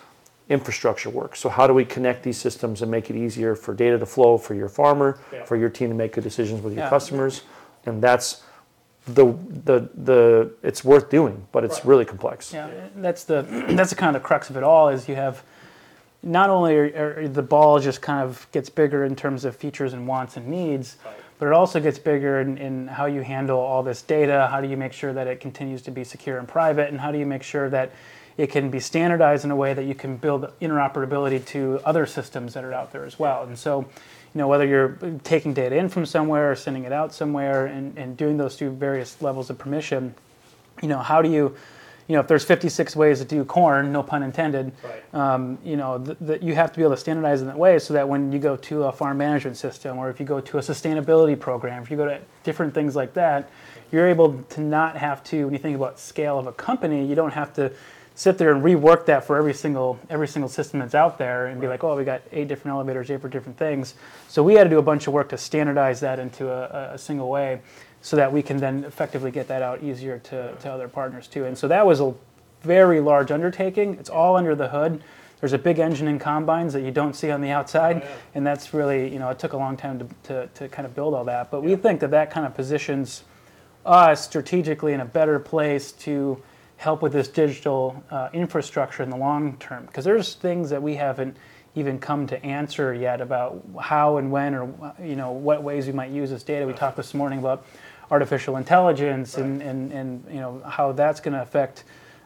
infrastructure 0.50 1.10
work. 1.12 1.36
So 1.36 1.50
how 1.50 1.68
do 1.68 1.74
we 1.74 1.86
connect 1.86 2.24
these 2.24 2.38
systems 2.38 2.82
and 2.82 2.90
make 2.90 3.10
it 3.12 3.16
easier 3.16 3.54
for 3.56 3.74
data 3.74 4.00
to 4.00 4.06
flow 4.06 4.38
for 4.38 4.56
your 4.56 4.70
farmer, 4.70 5.20
Yeah. 5.32 5.44
for 5.46 5.56
your 5.56 5.70
team 5.70 5.90
to 5.90 5.96
make 5.96 6.14
good 6.14 6.24
decisions 6.24 6.62
with 6.64 6.74
your 6.74 6.86
Yeah. 6.86 6.90
customers, 6.90 7.44
and 7.86 8.02
that's 8.02 8.42
the 9.16 9.26
the 9.66 9.90
the 9.96 10.52
it's 10.64 10.84
worth 10.84 11.10
doing, 11.10 11.46
but 11.52 11.64
it's 11.64 11.78
Right. 11.80 11.86
really 11.86 12.06
complex. 12.06 12.54
Yeah, 12.54 12.70
that's 12.98 13.24
the 13.24 13.42
that's 13.70 13.90
the 13.92 13.96
kind 13.96 14.16
of 14.16 14.22
the 14.22 14.26
crux 14.28 14.50
of 14.50 14.58
it 14.58 14.64
all. 14.64 14.90
Is 14.90 15.08
you 15.08 15.16
have 15.16 15.44
not 16.22 16.50
only 16.50 16.76
are, 16.76 17.20
are 17.20 17.28
the 17.28 17.42
ball 17.42 17.80
just 17.80 18.02
kind 18.02 18.22
of 18.24 18.48
gets 18.52 18.70
bigger 18.70 19.06
in 19.06 19.16
terms 19.16 19.46
of 19.46 19.56
features 19.56 19.94
and 19.94 20.08
wants 20.08 20.36
and 20.38 20.48
needs, 20.48 20.98
Right. 21.06 21.14
but 21.40 21.46
it 21.48 21.54
also 21.54 21.80
gets 21.80 21.98
bigger 21.98 22.42
in, 22.42 22.58
in 22.58 22.88
how 22.88 23.06
you 23.06 23.22
handle 23.22 23.58
all 23.60 23.84
this 23.84 24.02
data. 24.02 24.48
How 24.52 24.60
do 24.62 24.68
you 24.68 24.76
make 24.78 24.94
sure 24.94 25.14
that 25.14 25.28
it 25.28 25.40
continues 25.40 25.82
to 25.84 25.92
be 25.92 26.04
secure 26.04 26.38
and 26.38 26.48
private, 26.48 26.90
and 26.90 27.00
how 27.00 27.12
do 27.12 27.18
you 27.18 27.26
make 27.26 27.44
sure 27.44 27.70
that 27.70 27.92
it 28.38 28.48
can 28.52 28.70
be 28.70 28.80
standardized 28.80 29.44
in 29.44 29.52
a 29.52 29.56
way 29.56 29.74
that 29.74 29.84
you 29.84 29.96
can 29.96 30.16
build 30.16 30.50
interoperability 30.62 31.46
to 31.48 31.80
other 31.84 32.06
systems 32.06 32.54
that 32.54 32.64
are 32.64 32.74
out 32.74 32.92
there 32.94 33.04
as 33.06 33.20
well. 33.20 33.44
And 33.44 33.58
so, 33.58 33.86
you 34.34 34.40
know, 34.40 34.48
whether 34.48 34.66
you're 34.66 34.98
taking 35.24 35.54
data 35.54 35.76
in 35.76 35.90
from 35.90 36.06
somewhere 36.06 36.52
or 36.52 36.56
sending 36.56 36.84
it 36.84 36.92
out 36.92 37.14
somewhere, 37.14 37.66
and, 37.66 37.98
and 37.98 38.16
doing 38.16 38.38
those 38.38 38.56
through 38.56 38.72
various 38.72 39.22
levels 39.22 39.50
of 39.50 39.58
permission, 39.58 40.14
you 40.82 40.88
know, 40.88 41.00
how 41.00 41.22
do 41.22 41.30
you, 41.30 41.56
you 42.08 42.14
know, 42.16 42.20
if 42.22 42.28
there's 42.28 42.44
56 42.46 42.96
ways 42.96 43.20
to 43.20 43.26
do 43.26 43.44
corn, 43.46 43.92
no 43.92 44.02
pun 44.04 44.24
intended, 44.24 44.72
Right. 44.84 45.14
um, 45.14 45.58
you 45.64 45.78
know, 45.78 45.98
th- 46.00 46.18
that 46.22 46.44
you 46.44 46.56
have 46.56 46.72
to 46.72 46.78
be 46.78 46.84
able 46.84 46.94
to 46.96 47.00
standardize 47.02 47.42
in 47.42 47.48
that 47.48 47.58
way 47.58 47.80
so 47.80 47.94
that 47.96 48.08
when 48.08 48.32
you 48.32 48.40
go 48.40 48.56
to 48.56 48.84
a 48.86 48.92
farm 48.92 49.18
management 49.18 49.58
system 49.58 49.98
or 49.98 50.10
if 50.10 50.20
you 50.20 50.26
go 50.26 50.40
to 50.40 50.58
a 50.58 50.62
sustainability 50.62 51.40
program, 51.40 51.82
if 51.84 51.92
you 51.92 51.98
go 51.98 52.06
to 52.06 52.20
different 52.44 52.74
things 52.74 52.96
like 52.96 53.14
that, 53.14 53.50
you're 53.92 54.08
able 54.08 54.42
to 54.50 54.62
not 54.62 54.96
have 54.98 55.24
to, 55.26 55.46
when 55.46 55.54
you 55.54 55.60
think 55.60 55.76
about 55.76 56.00
scale 56.00 56.38
of 56.38 56.46
a 56.48 56.52
company, 56.54 57.04
you 57.06 57.16
don't 57.16 57.34
have 57.34 57.52
to 57.54 57.72
sit 58.20 58.38
there 58.38 58.54
and 58.54 58.62
rework 58.62 59.06
that 59.06 59.24
for 59.24 59.38
every 59.38 59.54
single 59.54 59.98
every 60.10 60.28
single 60.28 60.50
system 60.50 60.82
that's 60.82 60.94
out 60.94 61.18
there 61.18 61.46
and 61.46 61.62
be 61.62 61.70
like, 61.70 61.86
oh, 61.86 61.96
we 61.96 62.04
got 62.04 62.22
eight 62.34 62.50
different 62.50 62.76
elevators, 62.76 63.10
eight 63.10 63.22
for 63.22 63.30
different 63.30 63.58
things. 63.58 63.94
So 64.28 64.44
we 64.44 64.56
had 64.56 64.66
to 64.66 64.70
do 64.70 64.78
a 64.78 64.82
bunch 64.82 65.08
of 65.08 65.14
work 65.14 65.30
to 65.30 65.38
standardize 65.38 66.02
that 66.02 66.20
into 66.20 66.52
a, 66.52 66.96
a 66.96 66.98
single 66.98 67.30
way 67.30 67.62
so 68.02 68.18
that 68.18 68.34
we 68.34 68.42
can 68.44 68.58
then 68.58 68.84
effectively 68.84 69.32
get 69.32 69.48
that 69.48 69.62
out 69.62 69.82
easier 69.82 70.20
to, 70.20 70.54
to 70.54 70.70
other 70.70 70.90
partners 70.90 71.28
too. 71.28 71.46
And 71.46 71.58
so 71.58 71.70
that 71.70 71.86
was 71.86 72.02
a 72.02 72.14
very 72.62 73.00
large 73.00 73.32
undertaking. 73.32 73.96
It's 73.96 74.10
all 74.10 74.36
under 74.36 74.54
the 74.54 74.68
hood. 74.68 75.02
There's 75.40 75.54
a 75.54 75.58
big 75.58 75.80
engine 75.80 76.10
in 76.10 76.20
combines 76.20 76.74
that 76.74 76.82
you 76.82 76.92
don't 76.92 77.16
see 77.16 77.32
on 77.32 77.40
the 77.40 77.52
outside, 77.52 78.02
Oh, 78.04 78.06
yeah. 78.06 78.16
and 78.36 78.46
that's 78.46 78.74
really, 78.74 79.10
you 79.14 79.20
know, 79.20 79.30
it 79.30 79.40
took 79.40 79.54
a 79.54 79.58
long 79.58 79.78
time 79.78 79.98
to, 80.00 80.08
to, 80.24 80.48
to 80.56 80.68
kind 80.68 80.86
of 80.86 80.94
build 80.94 81.14
all 81.14 81.24
that. 81.24 81.50
But 81.52 81.64
we 81.64 81.78
think 81.78 82.02
that 82.02 82.12
that 82.12 82.32
kind 82.32 82.46
of 82.46 82.54
positions 82.54 83.24
us 83.86 84.26
strategically 84.26 84.92
in 84.92 85.00
a 85.00 85.06
better 85.06 85.40
place 85.40 85.94
to 85.94 86.44
help 86.80 87.02
with 87.02 87.12
this 87.12 87.28
digital 87.28 88.02
uh, 88.10 88.30
infrastructure 88.32 89.04
in 89.04 89.10
the 89.10 89.18
long 89.18 89.58
term. 89.58 89.86
Because 89.86 90.06
there's 90.06 90.36
things 90.36 90.70
that 90.70 90.82
we 90.82 90.96
haven't 90.96 91.36
even 91.76 92.00
come 92.00 92.26
to 92.26 92.44
answer 92.44 92.94
yet 92.94 93.20
about 93.20 93.62
how 93.82 94.16
and 94.18 94.32
when 94.32 94.56
or 94.56 94.94
you 95.04 95.16
know 95.18 95.32
what 95.32 95.62
ways 95.62 95.86
we 95.88 95.92
might 95.94 96.10
use 96.10 96.30
this 96.30 96.42
data. 96.42 96.66
We 96.66 96.72
talked 96.74 96.96
this 96.96 97.14
morning 97.14 97.40
about 97.40 97.66
artificial 98.10 98.56
intelligence 98.56 99.36
and, 99.38 99.62
and, 99.62 99.92
and 99.92 100.24
you 100.32 100.40
know 100.40 100.62
how 100.66 100.94
that's 100.94 101.20
going 101.20 101.34
to 101.34 101.42
affect 101.42 101.84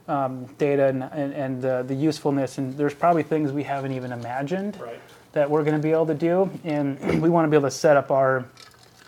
um, 0.07 0.45
data 0.59 0.85
and, 0.85 1.03
and, 1.03 1.33
and 1.33 1.65
uh, 1.65 1.81
the 1.83 1.95
usefulness. 1.95 2.59
And 2.59 2.77
there's 2.77 2.93
probably 2.93 3.23
things 3.23 3.51
we 3.51 3.63
haven't 3.63 3.93
even 3.93 4.11
imagined 4.11 4.77
Right. 4.79 4.99
that 5.31 5.49
we're 5.49 5.63
going 5.63 5.75
to 5.77 5.81
be 5.81 5.91
able 5.91 6.05
to 6.05 6.13
do. 6.13 6.49
And 6.63 6.99
we 7.23 7.29
want 7.29 7.45
to 7.45 7.49
be 7.49 7.57
able 7.57 7.67
to 7.69 7.75
set 7.75 7.97
up 7.97 8.11
our 8.11 8.45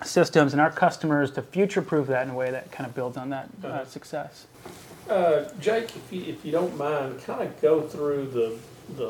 systems 0.04 0.54
and 0.54 0.62
our 0.62 0.72
customers 0.72 1.32
to 1.32 1.42
future 1.44 1.82
proof 1.84 2.08
that 2.08 2.24
in 2.24 2.32
a 2.32 2.36
way 2.36 2.50
that 2.52 2.72
kind 2.72 2.88
of 2.90 2.96
builds 2.96 3.16
on 3.16 3.30
that 3.30 3.48
uh, 3.64 3.68
Uh-huh. 3.68 3.86
success. 3.86 4.48
Uh, 5.10 5.46
Jake, 5.60 5.96
if 5.96 6.12
you, 6.12 6.24
if 6.24 6.44
you 6.44 6.52
don't 6.52 6.76
mind, 6.78 7.22
kind 7.24 7.42
of 7.48 7.62
go 7.62 7.82
through 7.82 8.26
the, 8.28 8.58
the, 8.98 9.10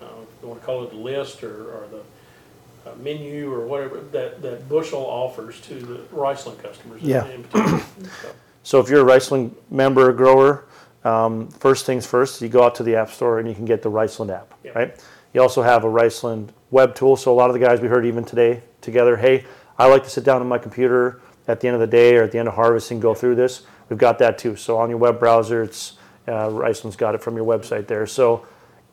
uh, 0.00 0.06
you 0.42 0.48
want 0.48 0.60
to 0.60 0.66
call 0.66 0.84
it 0.84 0.90
the 0.90 0.96
list 0.96 1.42
or, 1.42 1.72
or 1.72 1.86
the 1.90 2.90
uh, 2.90 2.94
menu 2.96 3.52
or 3.52 3.66
whatever 3.66 4.00
that, 4.12 4.42
that 4.42 4.68
Bushel 4.68 5.00
offers 5.00 5.60
to 5.62 5.74
the 5.74 5.96
Riceland 6.14 6.62
customers 6.62 7.02
in- 7.02 7.08
Yeah. 7.08 7.26
in 7.28 7.42
particular. 7.44 7.80
So, 8.22 8.28
So 8.62 8.80
if 8.80 8.88
you're 8.88 9.06
a 9.08 9.12
Riceland 9.18 9.52
member, 9.70 10.08
or 10.10 10.12
grower, 10.12 10.64
um, 11.04 11.48
first 11.48 11.84
things 11.84 12.06
first, 12.06 12.40
you 12.40 12.48
go 12.48 12.62
out 12.62 12.74
to 12.76 12.82
the 12.82 12.94
App 12.96 13.10
Store 13.10 13.38
and 13.38 13.48
you 13.48 13.54
can 13.54 13.64
get 13.64 13.82
the 13.82 13.90
Riceland 13.90 14.30
app, 14.34 14.54
Yeah. 14.62 14.72
right? 14.74 15.04
You 15.32 15.42
also 15.42 15.62
have 15.62 15.82
a 15.84 15.88
Riceland 15.88 16.50
web 16.70 16.94
tool. 16.94 17.16
So 17.16 17.32
a 17.32 17.34
lot 17.34 17.50
of 17.50 17.54
the 17.54 17.60
guys 17.60 17.80
we 17.80 17.88
heard 17.88 18.06
even 18.06 18.24
today 18.24 18.62
together, 18.80 19.16
hey, 19.16 19.44
I 19.78 19.88
like 19.88 20.04
to 20.04 20.10
sit 20.10 20.22
down 20.22 20.40
on 20.40 20.46
my 20.46 20.58
computer 20.58 21.20
at 21.48 21.60
the 21.60 21.66
end 21.68 21.74
of 21.74 21.80
the 21.80 21.86
day 21.88 22.16
or 22.16 22.22
at 22.22 22.30
the 22.32 22.38
end 22.38 22.46
of 22.48 22.54
harvest 22.54 22.90
and 22.92 23.02
go 23.02 23.12
through 23.14 23.34
this. 23.34 23.62
We've 23.88 23.98
got 23.98 24.18
that 24.18 24.38
too. 24.38 24.56
So 24.56 24.78
on 24.78 24.88
your 24.88 24.98
web 24.98 25.18
browser, 25.18 25.62
it's 25.62 25.94
uh, 26.26 26.48
Riceland's 26.50 26.96
got 26.96 27.14
it 27.14 27.22
from 27.22 27.36
your 27.36 27.44
website 27.44 27.86
there. 27.86 28.06
So 28.06 28.46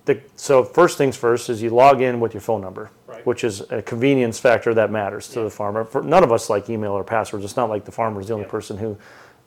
the, 0.06 0.20
so 0.36 0.64
first 0.64 0.98
things 0.98 1.16
first 1.16 1.50
is 1.50 1.62
you 1.62 1.70
log 1.70 2.02
in 2.02 2.20
with 2.20 2.34
your 2.34 2.42
phone 2.42 2.60
number, 2.62 2.90
Right. 3.08 3.26
which 3.26 3.44
is 3.44 3.62
a 3.72 3.82
convenience 3.82 4.40
factor 4.40 4.74
that 4.74 4.92
matters 4.92 5.28
to 5.30 5.40
Yeah. 5.40 5.44
the 5.46 5.50
farmer. 5.52 5.86
For, 5.86 6.02
none 6.02 6.24
of 6.24 6.32
us 6.32 6.50
like 6.50 6.70
email 6.70 6.92
or 6.92 7.04
passwords. 7.04 7.46
It's 7.46 7.56
not 7.56 7.70
like 7.70 7.86
the 7.86 7.92
farmer 7.92 8.20
is 8.20 8.28
the 8.28 8.34
only 8.34 8.46
Yeah. 8.46 8.52
person 8.52 8.78
who 8.78 8.98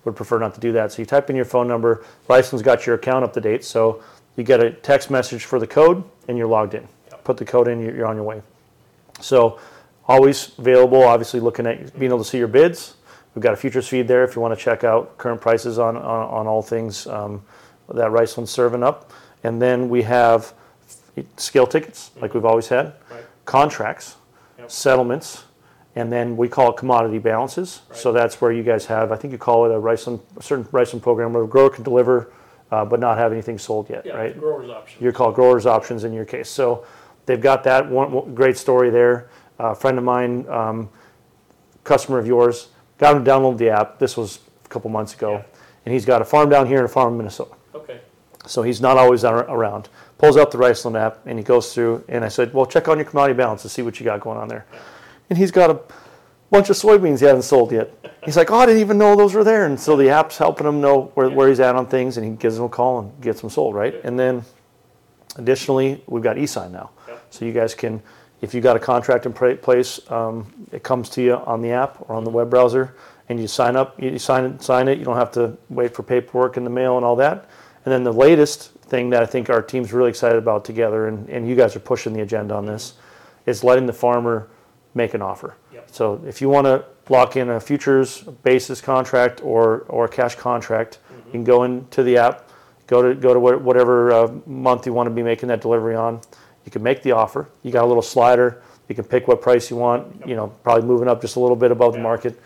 would 0.05 0.17
prefer 0.17 0.39
not 0.39 0.55
to 0.55 0.61
do 0.61 0.73
that. 0.73 0.93
So 0.93 1.03
you 1.03 1.07
type 1.07 1.29
in 1.29 1.37
your 1.37 1.45
phone 1.45 1.67
number. 1.69 2.05
Riceland's 2.29 2.63
got 2.63 2.87
your 2.87 2.95
account 2.95 3.25
up 3.25 3.33
to 3.35 3.41
date, 3.41 3.65
so 3.65 4.01
you 4.37 4.45
get 4.45 4.63
a 4.63 4.71
text 4.71 5.11
message 5.11 5.45
for 5.45 5.59
the 5.59 5.67
code, 5.67 6.05
and 6.29 6.39
you're 6.39 6.47
logged 6.47 6.75
in. 6.75 6.87
Put 7.25 7.37
the 7.39 7.45
code 7.45 7.69
in, 7.69 7.81
you're 7.81 8.07
on 8.07 8.17
your 8.17 8.25
way. 8.25 8.43
So 9.21 9.59
always 10.07 10.53
available. 10.59 11.03
Obviously, 11.05 11.41
looking 11.41 11.67
at 11.67 11.99
being 11.99 12.11
able 12.13 12.19
to 12.19 12.25
see 12.29 12.39
your 12.39 12.49
bids. 12.49 12.95
We've 13.35 13.43
got 13.43 13.53
a 13.53 13.57
futures 13.57 13.89
feed 13.89 14.07
there 14.09 14.25
if 14.25 14.37
you 14.37 14.43
want 14.43 14.57
to 14.57 14.63
check 14.65 14.85
out 14.85 15.19
current 15.19 15.41
prices 15.41 15.79
on 15.79 15.97
on, 15.97 16.03
on 16.05 16.47
all 16.47 16.63
things 16.63 17.07
um, 17.07 17.43
that 17.93 18.11
Riceland's 18.11 18.51
serving 18.51 18.83
up. 18.83 19.11
And 19.43 19.61
then 19.61 19.89
we 19.89 20.03
have 20.03 20.53
scale 21.37 21.67
tickets, 21.67 22.11
like 22.21 22.35
we've 22.35 22.45
always 22.45 22.69
had, 22.69 22.95
Right. 23.11 23.25
contracts, 23.45 24.17
Yep. 24.59 24.71
settlements, 24.71 25.45
and 25.97 26.11
then 26.13 26.37
we 26.37 26.49
call 26.49 26.71
it 26.71 26.77
commodity 26.77 27.19
balances. 27.19 27.83
So 27.93 28.11
that's 28.13 28.41
where 28.41 28.51
you 28.53 28.63
guys 28.63 28.87
have, 28.87 29.13
I 29.13 29.17
think 29.17 29.33
you 29.33 29.39
call 29.39 29.65
it 29.67 29.71
a 29.75 29.79
Riceland, 29.81 30.21
a 30.37 30.43
certain 30.43 30.65
Riceland 30.67 31.03
program 31.03 31.33
where 31.33 31.45
a 31.45 31.47
grower 31.47 31.71
can 31.71 31.85
deliver, 31.85 32.33
uh, 32.73 32.85
but 32.85 32.99
not 33.01 33.19
have 33.19 33.33
anything 33.33 33.59
sold 33.59 33.91
yet, 33.91 34.07
Yeah, 34.07 34.17
right? 34.17 34.39
growers 34.39 34.71
option. 34.71 35.03
You're 35.03 35.13
called 35.13 35.35
growers 35.35 35.67
options 35.67 36.05
in 36.05 36.13
your 36.13 36.25
case. 36.25 36.49
So 36.49 36.85
they've 37.27 37.41
got 37.41 37.63
that 37.65 37.89
one, 37.91 38.11
one 38.13 38.35
great 38.35 38.57
story 38.57 38.91
there. 38.91 39.29
a 39.61 39.73
friend 39.75 39.99
of 39.99 40.05
mine, 40.05 40.47
um, 40.49 40.89
customer 41.85 42.19
of 42.19 42.27
yours, 42.27 42.69
got 42.99 43.17
him 43.17 43.25
to 43.25 43.31
download 43.31 43.59
the 43.59 43.71
app. 43.71 43.99
This 43.99 44.17
was 44.17 44.39
a 44.65 44.69
couple 44.69 44.91
months 44.91 45.15
ago, 45.15 45.33
Yeah. 45.33 45.43
and 45.87 45.93
he's 45.95 46.05
got 46.05 46.23
a 46.23 46.25
farm 46.25 46.49
down 46.49 46.67
here 46.67 46.79
and 46.79 46.87
a 46.87 46.89
farm 46.89 47.13
in 47.13 47.19
Minnesota. 47.19 47.55
Okay, 47.75 48.01
So 48.47 48.63
he's 48.63 48.81
not 48.81 48.97
always 48.97 49.25
around. 49.25 49.89
Pulls 50.19 50.37
up 50.37 50.51
the 50.51 50.59
Riceland 50.59 50.99
app 50.99 51.19
and 51.27 51.39
he 51.39 51.45
goes 51.45 51.75
through. 51.75 52.05
And 52.09 52.25
I 52.25 52.29
said, 52.29 52.55
"Well, 52.55 52.67
check 52.67 52.89
on 52.89 52.99
your 52.99 53.05
commodity 53.07 53.37
balance 53.37 53.63
to 53.63 53.69
see 53.69 53.83
what 53.83 53.99
you 53.99 54.05
got 54.05 54.21
going 54.21 54.39
on 54.39 54.49
there." 54.49 54.65
and 55.31 55.39
he's 55.39 55.51
got 55.51 55.71
a 55.71 55.81
bunch 56.51 56.69
of 56.69 56.77
soybeans 56.77 57.19
he 57.21 57.25
hasn't 57.25 57.45
sold 57.45 57.73
yet. 57.73 57.91
He's 58.25 58.37
like, 58.37 58.51
oh, 58.51 58.59
I 58.59 58.67
didn't 58.67 58.83
even 58.83 58.99
know 58.99 59.17
those 59.17 59.33
were 59.35 59.43
there. 59.43 59.65
And 59.65 59.81
so 59.81 59.97
the 59.97 60.11
app's 60.11 60.37
helping 60.37 60.67
him 60.67 60.81
know 60.83 61.11
where, 61.15 61.31
where 61.31 61.49
he's 61.49 61.61
at 61.61 61.75
on 61.75 61.87
things, 61.87 62.19
and 62.19 62.27
he 62.27 62.33
gives 62.33 62.57
them 62.57 62.67
a 62.67 62.69
call 62.69 62.99
and 63.01 63.21
gets 63.23 63.41
them 63.41 63.49
sold, 63.51 63.75
right? 63.75 63.95
And 64.05 64.19
then 64.19 64.45
additionally, 65.37 66.03
we've 66.07 66.23
got 66.23 66.37
eSign 66.37 66.71
now. 66.71 66.91
So 67.31 67.45
you 67.47 67.53
guys 67.53 67.75
can, 67.75 68.03
if 68.41 68.55
you 68.55 68.61
got 68.61 68.77
a 68.77 68.81
contract 68.81 69.27
in 69.27 69.33
place, 69.33 70.01
um, 70.11 70.53
it 70.73 70.83
comes 70.83 71.09
to 71.11 71.23
you 71.23 71.35
on 71.35 71.63
the 71.63 71.71
app 71.71 71.99
or 72.09 72.17
on 72.17 72.25
the 72.25 72.31
web 72.31 72.51
browser, 72.51 72.95
and 73.29 73.41
you 73.41 73.47
sign 73.47 73.75
up, 73.75 74.01
you 74.01 74.19
sign 74.19 74.45
it, 74.45 74.63
sign 74.63 74.89
it. 74.89 74.99
You 74.99 75.05
don't 75.05 75.17
have 75.17 75.33
to 75.33 75.57
wait 75.71 75.95
for 75.95 76.03
paperwork 76.03 76.57
in 76.57 76.65
the 76.65 76.71
mail 76.71 76.97
and 76.97 77.05
all 77.05 77.17
that. 77.17 77.49
And 77.85 77.93
then 77.93 78.05
the 78.05 78.13
latest 78.13 78.73
thing 78.73 79.11
that 79.11 79.23
I 79.23 79.27
think 79.27 79.49
our 79.49 79.63
team's 79.63 79.93
really 79.93 80.11
excited 80.11 80.39
about 80.39 80.65
together, 80.65 81.09
and, 81.09 81.29
and 81.31 81.49
you 81.49 81.55
guys 81.55 81.75
are 81.75 81.81
pushing 81.81 82.13
the 82.13 82.21
agenda 82.21 82.55
on 82.55 82.67
this, 82.67 82.95
is 83.47 83.65
letting 83.65 83.87
the 83.87 83.93
farmer 83.93 84.49
make 84.95 85.15
an 85.15 85.23
offer. 85.23 85.57
Yep. 85.73 85.91
So 85.91 86.23
if 86.27 86.41
you 86.41 86.49
want 86.49 86.67
to 86.67 86.85
lock 87.09 87.37
in 87.37 87.51
a 87.51 87.61
futures 87.61 88.23
basis 88.43 88.81
contract 88.81 89.43
or, 89.43 89.81
or 89.89 90.05
a 90.07 90.09
cash 90.09 90.35
contract, 90.35 90.99
you 91.27 91.33
can 91.33 91.45
go 91.45 91.65
into 91.65 92.03
the 92.03 92.17
app, 92.17 92.51
go 92.87 93.03
to 93.03 93.15
go 93.15 93.35
to 93.35 93.41
whatever 93.41 94.13
uh, 94.13 94.33
month 94.47 94.87
you 94.87 94.93
want 94.93 95.07
to 95.09 95.11
be 95.11 95.23
making 95.23 95.49
that 95.49 95.61
delivery 95.61 95.95
on. 95.95 96.21
You 96.65 96.71
can 96.71 96.83
make 96.83 97.03
the 97.03 97.13
offer. 97.13 97.49
You 97.63 97.71
got 97.71 97.85
a 97.85 97.87
little 97.87 98.03
slider. 98.03 98.63
You 98.89 98.95
can 98.95 99.05
pick 99.05 99.29
what 99.29 99.41
price 99.41 99.71
you 99.71 99.77
want. 99.77 100.27
You 100.27 100.37
know, 100.37 100.49
probably 100.63 100.87
moving 100.87 101.09
up 101.09 101.21
just 101.21 101.37
a 101.37 101.41
little 101.41 101.57
bit 101.57 101.71
above 101.71 101.93
the 101.93 102.01
market. 102.01 102.39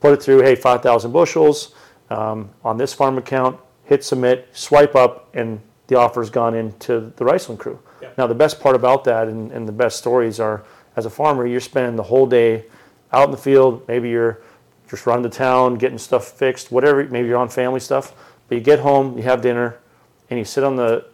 Put 0.00 0.12
it 0.12 0.22
through. 0.22 0.42
Hey, 0.42 0.54
five 0.54 0.82
thousand 0.82 1.12
bushels 1.12 1.74
um, 2.10 2.50
on 2.64 2.76
this 2.76 2.92
farm 2.92 3.18
account. 3.18 3.58
Hit 3.84 4.04
submit. 4.04 4.48
Swipe 4.52 4.94
up, 4.94 5.28
and 5.34 5.60
the 5.86 5.96
offer's 5.96 6.30
gone 6.30 6.54
into 6.54 7.12
the 7.16 7.24
Riceland 7.24 7.58
crew. 7.58 7.78
Yeah. 8.00 8.10
Now, 8.16 8.26
the 8.26 8.34
best 8.34 8.60
part 8.60 8.76
about 8.76 9.04
that, 9.04 9.28
and, 9.28 9.52
and 9.52 9.68
the 9.68 9.72
best 9.72 9.98
stories 9.98 10.40
are, 10.40 10.64
as 10.96 11.06
a 11.06 11.10
farmer, 11.10 11.46
you're 11.46 11.60
spending 11.60 11.96
the 11.96 12.02
whole 12.02 12.26
day 12.26 12.64
out 13.12 13.24
in 13.24 13.30
the 13.30 13.36
field. 13.36 13.86
Maybe 13.88 14.08
you're 14.08 14.40
just 14.88 15.06
running 15.06 15.22
to 15.24 15.28
town, 15.28 15.74
getting 15.76 15.98
stuff 15.98 16.28
fixed, 16.28 16.70
whatever. 16.70 17.04
Maybe 17.04 17.28
you're 17.28 17.38
on 17.38 17.48
family 17.48 17.80
stuff. 17.80 18.14
But 18.48 18.56
you 18.56 18.60
get 18.60 18.80
home, 18.80 19.16
you 19.16 19.24
have 19.24 19.40
dinner, 19.40 19.78
and 20.30 20.38
you 20.38 20.44
sit 20.44 20.64
on 20.64 20.76
the 20.76 21.06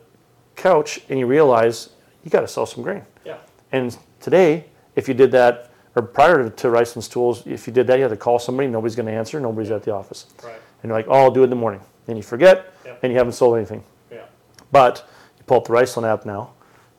couch 0.57 1.01
and 1.09 1.19
you 1.19 1.27
realize 1.27 1.91
you 2.25 2.31
got 2.31 2.41
to 2.41 2.49
sell 2.49 2.67
some 2.67 2.83
grain. 2.83 3.03
Yeah. 3.25 3.39
And 3.73 3.97
today, 4.21 4.65
if 4.97 5.09
you 5.09 5.15
did 5.15 5.31
that, 5.33 5.71
or 5.97 6.03
prior 6.03 6.45
to, 6.45 6.51
to 6.51 6.71
Riceland's 6.71 7.09
tools, 7.09 7.47
if 7.47 7.67
you 7.67 7.73
did 7.73 7.87
that, 7.89 7.97
you 7.97 8.03
had 8.03 8.11
to 8.11 8.17
call 8.17 8.39
somebody. 8.39 8.69
Nobody's 8.69 8.97
going 8.97 9.07
to 9.07 9.13
answer. 9.13 9.41
Nobody's 9.41 9.71
at 9.71 9.83
the 9.83 9.93
office. 9.93 10.27
Right. 10.43 10.55
And 10.83 10.89
you're 10.91 10.97
like, 10.99 11.07
oh, 11.09 11.15
I'll 11.25 11.31
do 11.31 11.41
it 11.41 11.45
in 11.45 11.51
the 11.51 11.57
morning. 11.57 11.81
And 12.09 12.17
you 12.17 12.23
forget, 12.23 12.73
Yep. 12.85 13.01
and 13.03 13.13
you 13.13 13.19
haven't 13.19 13.33
sold 13.35 13.57
anything. 13.57 13.85
Yeah. 14.11 14.23
But 14.73 15.05
you 15.39 15.45
pull 15.45 15.59
up 15.59 15.67
the 15.67 15.73
Riceland 15.73 16.05
app 16.13 16.25
now, 16.27 16.51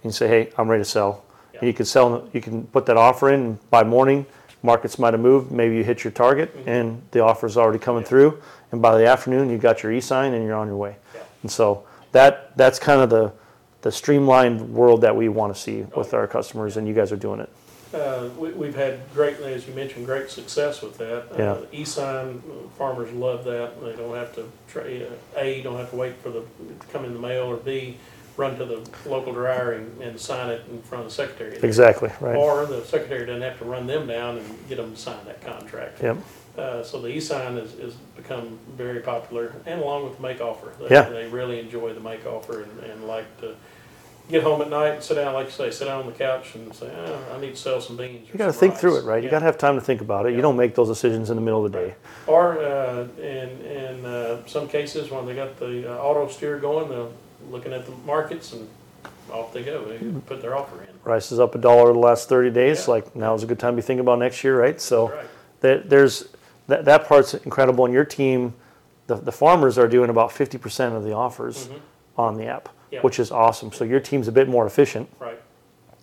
and 0.04 0.12
you 0.12 0.12
say, 0.12 0.28
"Hey, 0.28 0.52
I'm 0.58 0.70
ready 0.70 0.82
to 0.84 0.90
sell." 0.90 1.24
Yeah. 1.54 1.60
And 1.62 1.68
you 1.68 1.74
can 1.74 1.86
sell. 1.86 2.30
You 2.34 2.40
can 2.42 2.66
put 2.68 2.86
that 2.86 2.98
offer 2.98 3.30
in 3.32 3.60
by 3.70 3.84
morning. 3.84 4.26
Markets 4.64 5.00
might 5.00 5.14
have 5.14 5.22
moved. 5.22 5.52
Maybe 5.52 5.76
you 5.76 5.84
hit 5.84 6.04
your 6.04 6.12
target, 6.12 6.56
and 6.66 7.02
the 7.12 7.20
offer 7.22 7.46
is 7.48 7.58
already 7.58 7.80
coming 7.80 8.04
Mm-hmm. 8.04 8.10
Through. 8.10 8.42
And 8.72 8.82
by 8.82 8.98
the 8.98 9.06
afternoon, 9.08 9.50
you 9.50 9.58
got 9.58 9.84
your 9.84 9.92
e-sign, 9.92 10.34
and 10.34 10.46
you're 10.46 10.56
on 10.56 10.68
your 10.68 10.78
way. 10.78 10.96
Yeah. 11.14 11.22
And 11.42 11.52
so 11.52 11.84
that 12.14 12.56
that's 12.58 12.78
kind 12.80 13.02
of 13.02 13.10
the 13.10 13.34
the 13.82 13.92
streamlined 13.92 14.74
world 14.74 15.02
that 15.02 15.16
we 15.16 15.30
want 15.30 15.54
to 15.56 15.60
see 15.60 15.86
with 15.96 16.14
our 16.14 16.28
customers, 16.28 16.78
and 16.78 16.88
you 16.88 16.94
guys 16.94 17.12
are 17.12 17.18
doing 17.18 17.40
it. 17.40 17.50
Uh, 17.94 18.30
we, 18.38 18.52
we've 18.52 18.76
had 18.76 19.00
great, 19.14 19.38
as 19.42 19.68
you 19.68 19.74
mentioned, 19.74 20.06
great 20.06 20.30
success 20.30 20.82
with 20.82 20.98
that. 20.98 21.26
Yeah. 21.38 21.52
Uh, 21.52 21.66
E-sign, 21.74 22.42
uh, 22.50 22.70
farmers 22.78 23.12
love 23.12 23.44
that. 23.44 23.82
They 23.82 23.96
don't 23.96 24.16
have 24.16 24.34
to, 24.36 24.50
tra- 24.70 24.84
uh, 24.86 25.10
A, 25.36 25.62
don't 25.62 25.78
have 25.78 25.90
to 25.90 25.98
wait 25.98 26.16
for 26.18 26.30
the, 26.30 26.40
to 26.42 26.88
come 26.94 27.04
in 27.04 27.14
the 27.14 27.20
mail, 27.20 27.44
or 27.44 27.58
B, 27.58 27.98
run 28.38 28.58
to 28.60 28.66
the 28.66 28.90
local 29.06 29.34
dryer 29.34 29.74
and, 29.74 30.02
and 30.02 30.18
sign 30.18 30.50
it 30.50 30.62
in 30.72 30.82
front 30.84 31.04
of 31.04 31.10
the 31.10 31.14
secretary. 31.14 31.58
Exactly 31.62 32.10
right. 32.22 32.36
Or 32.36 32.66
the 32.66 32.86
secretary 32.86 33.26
doesn't 33.26 33.42
have 33.42 33.58
to 33.60 33.66
run 33.66 33.88
them 33.88 34.08
down 34.08 34.38
and 34.38 34.70
get 34.70 34.78
them 34.78 34.92
to 34.94 34.98
sign 34.98 35.26
that 35.26 35.42
contract. 35.42 36.02
Yep. 36.02 36.18
Uh, 36.58 36.84
so 36.84 37.02
the 37.02 37.10
e-sign 37.10 37.58
has, 37.58 37.74
has 37.80 37.94
become 38.16 38.58
very 38.78 39.02
popular, 39.02 39.54
and 39.66 39.82
along 39.82 40.06
with 40.06 40.16
the 40.16 40.22
make 40.22 40.40
offer. 40.40 40.72
They, 40.80 40.96
Yeah. 40.96 41.10
They 41.10 41.28
really 41.28 41.60
enjoy 41.60 41.94
the 41.94 42.00
make 42.00 42.26
offer 42.26 42.64
and, 42.64 42.80
and 42.84 43.06
like 43.06 43.40
to 43.42 43.56
get 44.32 44.44
home 44.44 44.62
at 44.62 44.70
night 44.70 44.94
and 44.96 45.04
sit 45.04 45.16
down, 45.16 45.34
like 45.34 45.48
you 45.48 45.52
say, 45.52 45.70
sit 45.72 45.86
down 45.86 46.02
on 46.02 46.06
the 46.08 46.12
couch 46.14 46.56
and 46.56 46.74
say, 46.74 46.92
oh, 46.96 47.36
I 47.36 47.40
need 47.40 47.52
to 47.52 47.56
sell 47.56 47.80
some 47.82 47.98
beans. 47.98 48.28
You 48.32 48.38
got 48.38 48.48
to 48.48 48.54
think 48.54 48.76
through 48.76 48.98
it, 48.98 49.04
right? 49.04 49.24
You 49.24 49.30
got 49.30 49.40
to 49.40 49.46
have 49.46 49.58
time 49.58 49.76
to 49.76 49.82
think 49.82 50.02
about 50.02 50.26
it. 50.26 50.34
You 50.34 50.42
don't 50.42 50.58
make 50.58 50.74
those 50.76 50.88
decisions 50.88 51.30
in 51.30 51.36
the 51.36 51.42
middle 51.42 51.66
of 51.66 51.72
the 51.72 51.78
day. 51.78 51.96
Or 52.28 52.58
uh, 52.60 53.08
in, 53.18 53.50
in 53.66 54.06
uh, 54.06 54.46
some 54.48 54.68
cases, 54.68 55.12
when 55.12 55.26
they 55.26 55.36
got 55.36 55.58
the 55.58 55.94
uh, 55.94 55.98
auto 56.02 56.28
steer 56.28 56.58
going, 56.60 56.90
they're 56.90 57.08
looking 57.50 57.74
at 57.74 57.86
the 57.86 57.92
markets 58.06 58.54
and 58.54 58.68
off 59.32 59.54
they 59.54 59.64
go. 59.64 59.86
They 59.86 59.98
put 60.26 60.42
their 60.42 60.56
offer 60.56 60.82
in. 60.84 60.90
Rice 61.04 61.32
is 61.32 61.40
up 61.40 61.56
a 61.56 61.58
dollar 61.58 61.94
the 61.94 62.00
last 62.00 62.28
30 62.30 62.50
days. 62.52 62.86
Yeah. 62.88 62.92
Like 62.94 63.16
now 63.16 63.34
is 63.34 63.44
a 63.44 63.48
good 63.48 63.60
time 63.60 63.74
to 63.74 63.82
be 63.82 63.86
thinking 63.86 64.02
about 64.02 64.20
next 64.20 64.44
year, 64.44 64.60
right? 64.60 64.80
So 64.80 65.10
Right. 65.10 65.26
that 65.62 65.90
there's 65.90 66.30
that, 66.68 66.86
that 66.86 67.06
part's 67.08 67.34
incredible. 67.34 67.86
And 67.86 67.94
your 67.94 68.06
team, 68.06 68.54
the, 69.08 69.16
the 69.16 69.32
farmers 69.32 69.78
are 69.78 69.88
doing 69.88 70.10
about 70.10 70.30
50% 70.32 70.96
of 70.96 71.04
the 71.04 71.14
offers 71.14 71.70
on 72.18 72.36
the 72.38 72.46
app, 72.46 72.70
Yeah. 72.92 73.00
which 73.02 73.20
is 73.20 73.32
awesome. 73.32 73.72
So 73.72 73.84
your 73.86 74.00
team's 74.00 74.28
a 74.28 74.32
bit 74.32 74.48
more 74.50 74.66
efficient 74.68 75.10
Right. 75.20 75.40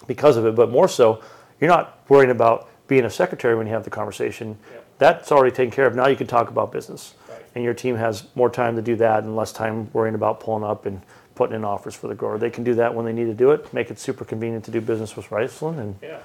because 0.07 0.37
of 0.37 0.47
it, 0.47 0.55
but 0.55 0.71
more 0.71 0.89
so, 0.89 1.21
you're 1.61 1.69
not 1.69 1.99
worrying 2.09 2.31
about 2.31 2.69
being 2.87 3.05
a 3.05 3.11
secretary 3.11 3.55
when 3.55 3.67
you 3.67 3.73
have 3.75 3.85
the 3.85 3.91
conversation. 3.91 4.57
Yeah. 4.73 4.79
That's 4.99 5.31
already 5.31 5.55
taken 5.55 5.71
care 5.71 5.87
of. 5.87 5.95
Now 5.95 6.07
you 6.09 6.17
can 6.17 6.27
talk 6.27 6.49
about 6.49 6.73
business. 6.73 7.15
Right. 7.29 7.43
And 7.55 7.63
your 7.63 7.75
team 7.75 7.97
has 7.97 8.25
more 8.35 8.49
time 8.51 8.75
to 8.77 8.83
do 8.83 8.97
that 8.97 9.23
and 9.25 9.37
less 9.37 9.53
time 9.53 9.91
worrying 9.93 10.15
about 10.15 10.41
pulling 10.41 10.65
up 10.65 10.87
and 10.87 11.03
putting 11.35 11.55
in 11.55 11.65
offers 11.65 11.95
for 11.95 12.09
the 12.09 12.15
grower. 12.15 12.39
They 12.39 12.51
can 12.51 12.65
do 12.65 12.75
that 12.77 12.95
when 12.95 13.05
they 13.05 13.13
need 13.13 13.27
to 13.27 13.35
do 13.35 13.51
it, 13.53 13.73
make 13.75 13.91
it 13.91 13.99
super 13.99 14.25
convenient 14.25 14.65
to 14.65 14.71
do 14.71 14.81
business 14.81 15.15
with 15.15 15.27
Riceland, 15.27 15.79
and 15.79 15.95
Yeah. 16.03 16.19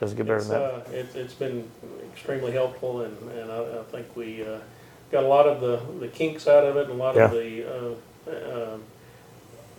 doesn't 0.00 0.16
get 0.16 0.26
better 0.26 0.38
It's, 0.38 0.48
than 0.48 0.60
that. 0.60 0.74
uh, 0.74 0.90
it, 0.90 1.06
it's 1.14 1.34
been 1.34 1.68
extremely 2.12 2.50
helpful, 2.52 3.02
and, 3.02 3.16
and 3.38 3.52
I, 3.52 3.58
I 3.58 3.82
think 3.92 4.16
we 4.16 4.42
uh, 4.44 4.58
got 5.12 5.22
a 5.22 5.28
lot 5.28 5.46
of 5.46 5.60
the, 5.60 5.80
the 6.00 6.08
kinks 6.08 6.48
out 6.48 6.64
of 6.64 6.76
it, 6.76 6.84
and 6.90 6.98
a 6.98 7.02
lot 7.02 7.16
of 7.16 7.30
the 7.30 7.64
uh, 8.26 8.30
uh, 8.30 8.78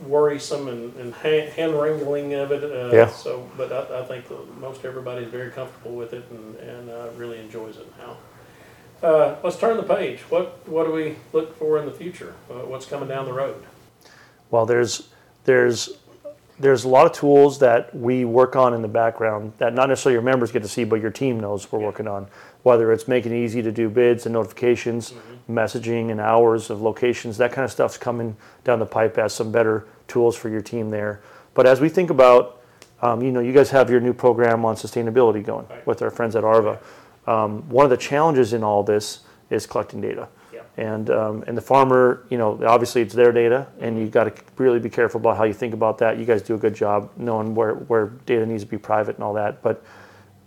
worrisome 0.02 0.68
and, 0.68 0.96
and 0.96 1.14
hand, 1.16 1.50
hand 1.54 1.74
wrangling 1.74 2.34
of 2.34 2.52
it. 2.52 2.64
Uh, 2.64 2.96
Yeah. 2.96 3.10
So, 3.10 3.50
but 3.58 3.72
I, 3.72 4.00
I 4.02 4.04
think 4.06 4.28
that 4.28 4.58
most 4.60 4.86
everybody's 4.86 5.30
very 5.30 5.52
comfortable 5.52 5.96
with 5.96 6.14
it, 6.14 6.26
and, 6.30 6.56
and 6.58 6.90
uh, 6.90 7.10
really 7.16 7.40
enjoys 7.40 7.78
it 7.78 7.88
now. 7.98 8.18
Uh, 9.02 9.36
let's 9.44 9.58
turn 9.58 9.78
the 9.78 9.84
page. 9.84 10.20
What 10.30 10.68
what 10.68 10.86
do 10.86 10.92
we 10.92 11.16
look 11.32 11.58
for 11.58 11.78
in 11.80 11.86
the 11.86 11.92
future? 11.92 12.34
Uh, 12.50 12.66
what's 12.66 12.86
coming 12.86 13.08
down 13.08 13.26
the 13.26 13.34
road? 13.34 13.64
Well, 14.52 14.66
there's 14.66 15.10
there's 15.46 15.90
there's 16.60 16.84
a 16.84 16.90
lot 16.90 17.06
of 17.06 17.14
tools 17.14 17.60
that 17.60 17.96
we 17.96 18.26
work 18.26 18.56
on 18.56 18.74
in 18.74 18.82
the 18.82 18.88
background 18.88 19.54
that 19.60 19.74
not 19.74 19.88
necessarily 19.90 20.14
your 20.16 20.22
members 20.22 20.52
get 20.52 20.62
to 20.62 20.68
see, 20.68 20.84
but 20.84 21.00
your 21.02 21.12
team 21.12 21.40
knows 21.40 21.72
we're 21.72 21.80
working 21.80 22.08
on. 22.08 22.28
Whether 22.64 22.92
it's 22.92 23.08
making 23.08 23.32
it 23.32 23.38
easy 23.38 23.62
to 23.62 23.72
do 23.72 23.90
bids 23.90 24.26
and 24.26 24.34
notifications, 24.34 25.14
messaging 25.50 26.12
and 26.12 26.20
hours 26.20 26.70
of 26.70 26.82
locations, 26.82 27.38
that 27.38 27.54
kind 27.54 27.64
of 27.64 27.72
stuff's 27.72 27.98
coming 27.98 28.36
down 28.66 28.80
the 28.80 28.86
pipe 28.86 29.18
as 29.18 29.34
some 29.34 29.52
better 29.52 29.86
tools 30.08 30.36
for 30.36 30.50
your 30.50 30.62
team 30.62 30.90
there. 30.90 31.22
But 31.54 31.66
as 31.66 31.80
we 31.80 31.88
think 31.88 32.10
about, 32.10 32.62
um, 33.02 33.22
you 33.22 33.32
know, 33.32 33.40
you 33.40 33.54
guys 33.54 33.70
have 33.70 33.90
your 33.90 34.02
new 34.02 34.14
program 34.14 34.66
on 34.66 34.76
sustainability 34.76 35.44
going 35.44 35.66
Right. 35.70 35.88
with 35.88 36.02
our 36.02 36.12
friends 36.12 36.36
at 36.36 36.44
Arva. 36.44 36.80
Um, 37.26 37.64
one 37.70 37.86
of 37.86 37.90
the 37.90 37.98
challenges 37.98 38.52
in 38.52 38.64
all 38.64 38.84
this 38.84 39.20
is 39.50 39.66
collecting 39.66 40.02
data. 40.02 40.28
And, 40.80 41.10
um, 41.10 41.44
and 41.46 41.58
the 41.58 41.62
farmer, 41.62 42.26
you 42.30 42.38
know, 42.38 42.58
obviously 42.66 43.02
it's 43.02 43.14
their 43.14 43.34
data, 43.34 43.68
and 43.82 44.00
you 44.00 44.08
got 44.08 44.34
to 44.34 44.44
really 44.56 44.80
be 44.80 44.90
careful 44.90 45.20
about 45.20 45.36
how 45.36 45.44
you 45.44 45.52
think 45.52 45.74
about 45.74 45.98
that. 45.98 46.18
You 46.18 46.24
guys 46.24 46.42
do 46.42 46.56
a 46.56 46.58
good 46.58 46.74
job 46.74 47.12
knowing 47.18 47.54
where, 47.54 47.74
where 47.74 48.08
data 48.26 48.46
needs 48.46 48.64
to 48.64 48.70
be 48.70 48.78
private 48.78 49.16
and 49.16 49.24
all 49.26 49.34
that. 49.34 49.62
But 49.62 49.84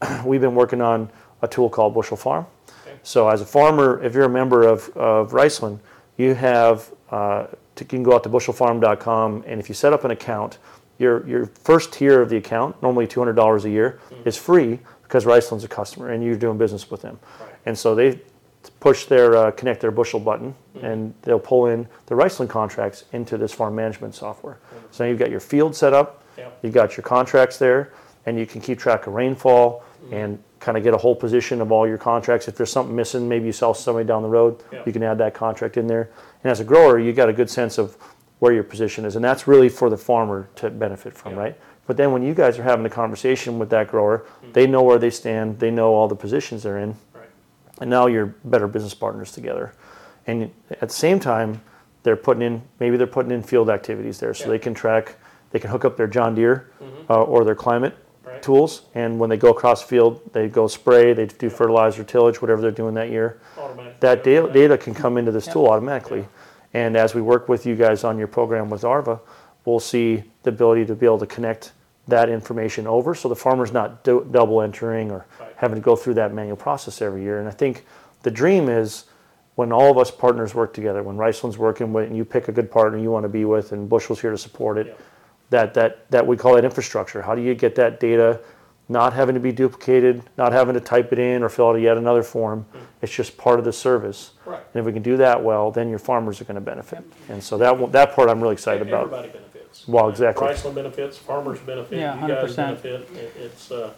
we've 0.25 0.41
been 0.41 0.55
working 0.55 0.81
on 0.81 1.11
a 1.43 1.49
tool 1.49 1.69
called 1.69 1.93
Bushel 1.93 2.17
Farm. 2.17 2.47
Okay. 2.87 2.97
So 3.03 3.29
as 3.29 3.43
a 3.43 3.45
farmer, 3.45 4.03
if 4.03 4.15
you're 4.15 4.25
a 4.25 4.31
member 4.31 4.63
of, 4.63 4.89
of 4.97 5.33
Riceland, 5.33 5.81
you 6.17 6.33
have, 6.33 6.91
uh, 7.11 7.49
to, 7.75 7.85
you 7.85 7.89
can 7.89 8.03
go 8.03 8.15
out 8.15 8.23
to 8.23 8.31
bushelfarm.com, 8.31 9.45
and 9.47 9.61
if 9.61 9.69
you 9.69 9.75
set 9.75 9.93
up 9.93 10.05
an 10.05 10.13
account, 10.13 10.57
your, 10.99 11.29
your 11.29 11.45
first 11.45 11.93
tier 11.93 12.23
of 12.23 12.31
the 12.31 12.39
account, 12.39 12.83
normally 12.83 13.07
$200 13.07 13.65
a 13.65 13.69
year, 13.69 14.01
is 14.25 14.39
free 14.39 14.79
because 15.03 15.27
Riceland's 15.27 15.65
a 15.65 15.69
customer 15.69 16.09
and 16.09 16.25
you're 16.25 16.37
doing 16.37 16.57
business 16.57 16.91
with 16.91 17.03
them. 17.03 17.19
Right. 17.39 17.51
And 17.67 17.79
so 17.79 17.95
they 17.95 18.21
push 18.81 19.07
their 19.07 19.37
uh, 19.37 19.51
connect 19.51 19.81
their 19.81 19.91
bushel 19.91 20.21
button 20.21 20.55
mm-hmm. 20.77 20.85
and 20.85 21.15
they'll 21.23 21.39
pull 21.39 21.67
in 21.67 21.87
the 22.07 22.15
Riceland 22.15 22.49
contracts 22.49 23.05
into 23.13 23.37
this 23.37 23.53
farm 23.53 23.75
management 23.75 24.15
software. 24.15 24.55
Mm-hmm. 24.55 24.87
So 24.91 25.05
now 25.05 25.11
you've 25.11 25.19
got 25.19 25.31
your 25.31 25.41
field 25.41 25.75
set 25.75 25.93
up, 25.93 26.25
Yep. 26.39 26.59
you've 26.63 26.73
got 26.73 26.97
your 26.97 27.05
contracts 27.05 27.59
there, 27.59 27.93
and 28.25 28.39
you 28.39 28.47
can 28.47 28.61
keep 28.61 28.79
track 28.79 29.07
of 29.07 29.15
rainfall 29.15 29.85
mm-hmm. 30.05 30.15
and 30.15 30.43
kind 30.61 30.79
of 30.79 30.85
get 30.85 30.95
a 30.95 30.97
whole 30.97 31.15
position 31.15 31.61
of 31.61 31.73
all 31.73 31.89
your 31.89 31.99
contracts. 31.99 32.47
If 32.47 32.57
there's 32.57 32.71
something 32.71 32.95
missing, 32.95 33.29
maybe 33.29 33.47
you 33.47 33.53
sell 33.53 33.75
somebody 33.75 34.07
down 34.07 34.23
the 34.23 34.29
road, 34.29 34.63
Yeah. 34.73 34.83
you 34.87 34.93
can 34.93 35.03
add 35.03 35.19
that 35.19 35.35
contract 35.35 35.77
in 35.77 35.89
there. 35.89 36.11
And 36.45 36.51
as 36.51 36.61
a 36.61 36.65
grower, 36.65 36.99
you 36.99 37.13
got 37.13 37.29
a 37.29 37.33
good 37.33 37.51
sense 37.51 37.79
of 37.79 37.97
where 38.39 38.53
your 38.53 38.63
position 38.63 39.05
is, 39.05 39.17
and 39.17 39.25
that's 39.25 39.47
really 39.47 39.69
for 39.69 39.91
the 39.91 39.97
farmer 39.97 40.49
to 40.57 40.71
benefit 40.71 41.15
from, 41.15 41.33
Yeah. 41.33 41.39
right? 41.41 41.57
But 41.87 41.97
then 41.97 42.13
when 42.13 42.23
you 42.23 42.33
guys 42.33 42.59
are 42.59 42.63
having 42.63 42.87
a 42.87 42.91
conversation 42.91 43.59
with 43.59 43.71
that 43.71 43.89
grower, 43.89 44.25
they 44.53 44.67
know 44.67 44.83
where 44.83 44.99
they 44.99 45.11
stand, 45.11 45.59
they 45.59 45.71
know 45.71 45.95
all 45.95 46.07
the 46.07 46.15
positions 46.17 46.63
they're 46.63 46.79
in. 46.79 46.95
And 47.81 47.89
now 47.91 48.07
you're 48.07 48.35
better 48.45 48.69
business 48.69 48.95
partners 48.95 49.33
together. 49.33 49.73
And 50.27 50.51
at 50.71 50.81
the 50.89 50.95
same 50.95 51.19
time, 51.19 51.61
they're 52.05 52.17
putting 52.17 52.43
in 52.43 52.63
maybe 52.81 52.97
they're 52.97 53.07
putting 53.07 53.33
in 53.33 53.43
field 53.43 53.71
activities 53.71 54.19
there, 54.21 54.35
so 54.35 54.45
Yeah. 54.45 54.51
they 54.51 54.59
can 54.59 54.75
track, 54.75 55.17
they 55.51 55.59
can 55.59 55.71
hook 55.71 55.85
up 55.85 55.97
their 55.97 56.07
John 56.07 56.35
Deere 56.35 56.67
uh, 57.11 57.23
or 57.23 57.45
their 57.45 57.55
Climate, 57.55 57.95
Right. 58.25 58.41
tools, 58.43 58.83
and 58.95 59.19
when 59.19 59.31
they 59.31 59.37
go 59.37 59.51
across 59.51 59.83
the 59.83 59.89
field, 59.89 60.21
they 60.33 60.49
go 60.49 60.67
spray, 60.69 61.13
they 61.13 61.27
do 61.27 61.51
fertilizer, 61.51 62.05
tillage, 62.05 62.41
whatever 62.41 62.61
they're 62.63 62.71
doing 62.71 62.95
that 62.95 63.11
year. 63.11 63.39
Automatic. 63.59 63.99
That 64.01 64.23
data, 64.25 64.49
data 64.53 64.79
can 64.79 64.95
come 64.95 65.19
into 65.19 65.33
this 65.33 65.47
tool 65.47 65.67
automatically. 65.67 66.27
And 66.73 66.97
as 66.97 67.15
we 67.15 67.21
work 67.21 67.49
with 67.49 67.67
you 67.67 67.75
guys 67.75 68.05
on 68.05 68.19
your 68.19 68.29
program 68.29 68.71
with 68.71 68.85
ARVA, 68.85 69.21
we'll 69.65 69.81
see 69.81 70.23
the 70.45 70.51
ability 70.51 70.87
to 70.87 70.95
be 70.95 71.05
able 71.05 71.19
to 71.19 71.27
connect 71.27 71.73
that 72.09 72.29
information 72.29 72.87
over, 72.87 73.15
so 73.15 73.29
the 73.29 73.37
farmer's 73.37 73.73
not 73.73 74.03
do, 74.03 74.27
double 74.31 74.61
entering 74.63 75.11
or 75.11 75.25
Right. 75.41 75.52
Having 75.63 75.77
to 75.77 75.81
go 75.81 75.95
through 75.95 76.15
that 76.15 76.35
manual 76.35 76.57
process 76.57 77.01
every 77.01 77.23
year. 77.23 77.39
And 77.39 77.47
I 77.47 77.53
think 77.53 77.85
the 78.25 78.33
dream 78.33 78.69
is 78.69 79.05
when 79.55 79.71
all 79.71 79.93
of 79.93 79.97
us 79.97 80.11
partners 80.11 80.57
work 80.57 80.75
together, 80.75 81.05
when 81.05 81.17
Riceland's 81.17 81.57
working 81.57 81.93
with, 81.93 82.09
and 82.09 82.17
you 82.17 82.25
pick 82.25 82.49
a 82.49 82.53
good 82.53 82.69
partner 82.69 82.99
you 82.99 83.13
want 83.13 83.23
to 83.23 83.29
be 83.29 83.45
with, 83.45 83.71
and 83.71 83.89
Bushel's 83.89 84.21
here 84.21 84.33
to 84.33 84.39
support 84.39 84.77
it, 84.77 84.89
Yeah. 84.89 84.93
that 85.51 85.75
that 85.75 86.11
that 86.11 86.27
we 86.27 86.37
call 86.37 86.57
it 86.57 86.65
infrastructure. 86.65 87.23
How 87.23 87.37
do 87.37 87.43
you 87.43 87.55
get 87.55 87.77
that 87.77 88.01
data, 88.01 88.41
not 88.89 89.13
having 89.13 89.35
to 89.37 89.41
be 89.41 89.53
duplicated, 89.53 90.25
not 90.37 90.51
having 90.53 90.75
to 90.75 90.81
type 90.81 91.13
it 91.13 91.21
in 91.21 91.45
or 91.45 91.49
fill 91.49 91.69
out 91.69 91.75
yet 91.81 91.97
another 91.97 92.25
form? 92.25 92.67
It's 93.01 93.13
just 93.13 93.37
part 93.39 93.61
of 93.61 93.65
the 93.65 93.73
service. 93.73 94.33
Right. 94.45 94.59
And 94.75 94.81
if 94.81 94.85
we 94.85 94.93
can 94.93 95.03
do 95.03 95.17
that 95.19 95.45
well, 95.45 95.71
then 95.71 95.89
your 95.91 96.01
farmers 96.01 96.41
are 96.41 96.45
going 96.45 96.57
to 96.57 96.61
benefit. 96.61 97.05
And 97.29 97.41
so 97.41 97.57
that 97.59 97.93
that 97.93 98.17
part 98.17 98.29
I'm 98.31 98.41
really 98.41 98.55
excited 98.55 98.83
about. 98.89 99.05
Everybody 99.05 99.29
benefits. 99.29 99.87
Well, 99.87 100.09
exactly. 100.09 100.49
Riceland 100.49 100.75
benefits, 100.75 101.19
farmers 101.19 101.61
benefit, 101.61 102.01
Yeah, 102.01 102.21
you 102.21 102.27
guys 102.35 102.51
100%. 102.51 102.57
benefit. 102.57 103.09
It- 103.15 103.33
It's, 103.41 103.71
uh, 103.71 103.91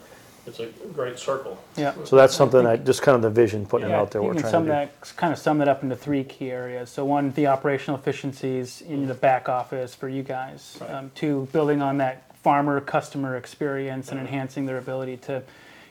it's 0.46 0.60
a 0.60 0.66
great 0.92 1.18
circle. 1.18 1.58
Yeah. 1.76 1.94
So 2.04 2.16
that's 2.16 2.34
something 2.34 2.64
that 2.64 2.84
just 2.84 3.02
kind 3.02 3.16
of 3.16 3.22
the 3.22 3.30
vision 3.30 3.64
putting 3.66 3.88
it 3.88 3.90
Yeah, 3.92 4.00
out 4.00 4.10
there. 4.10 4.20
You 4.22 4.28
We're 4.28 4.34
can 4.34 4.42
trying 4.42 4.52
sum 4.52 4.62
to 4.64 4.68
do. 4.68 4.72
that, 4.72 5.16
kind 5.16 5.32
of 5.32 5.38
sum 5.38 5.58
that 5.58 5.68
up 5.68 5.82
into 5.82 5.96
three 5.96 6.24
key 6.24 6.50
areas. 6.50 6.90
So 6.90 7.04
one, 7.04 7.32
the 7.32 7.46
operational 7.46 7.98
efficiencies 7.98 8.82
in 8.82 9.06
the 9.06 9.14
back 9.14 9.48
office 9.48 9.94
for 9.94 10.08
you 10.08 10.22
guys. 10.22 10.78
Right. 10.80 10.90
Um, 10.90 11.10
two, 11.14 11.48
building 11.52 11.80
on 11.82 11.98
that 11.98 12.34
farmer 12.36 12.80
customer 12.80 13.36
experience 13.36 14.10
and 14.10 14.20
enhancing 14.20 14.66
their 14.66 14.78
ability 14.78 15.16
to, 15.16 15.42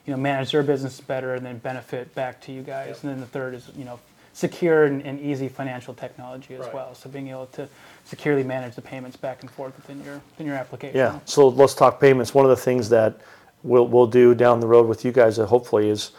you 0.05 0.12
know, 0.13 0.17
manage 0.17 0.51
their 0.51 0.63
business 0.63 1.01
better 1.01 1.33
and 1.33 1.45
then 1.45 1.57
benefit 1.57 2.13
back 2.13 2.39
to 2.41 2.51
you 2.51 2.62
guys. 2.62 3.03
And 3.03 3.12
then 3.12 3.19
the 3.19 3.25
third 3.25 3.55
is, 3.55 3.72
you 3.75 3.86
know, 3.86 4.00
secure 4.33 4.86
and, 4.86 5.01
and 5.03 5.19
easy 5.19 5.48
financial 5.48 5.93
technology 5.93 6.53
as 6.55 6.62
Right. 6.62 6.74
well. 6.74 6.95
So 6.95 7.10
being 7.10 7.29
able 7.29 7.45
to 7.48 7.67
securely 8.05 8.43
manage 8.43 8.75
the 8.75 8.81
payments 8.81 9.15
back 9.17 9.41
and 9.41 9.50
forth 9.50 9.75
within 9.77 10.03
your 10.03 10.15
within 10.31 10.45
your 10.48 10.55
application. 10.55 10.98
Yeah. 10.98 11.19
So 11.25 11.48
let's 11.48 11.74
talk 11.74 12.00
payments. 12.00 12.33
One 12.33 12.45
of 12.45 12.50
the 12.50 12.55
things 12.57 12.89
that 12.89 13.19
we'll 13.63 13.88
we'll 13.88 14.08
do 14.08 14.36
down 14.36 14.60
the 14.60 14.67
road 14.67 14.88
with 14.88 15.03
you 15.05 15.12
guys, 15.12 15.38
hopefully, 15.38 15.89
is 15.89 16.12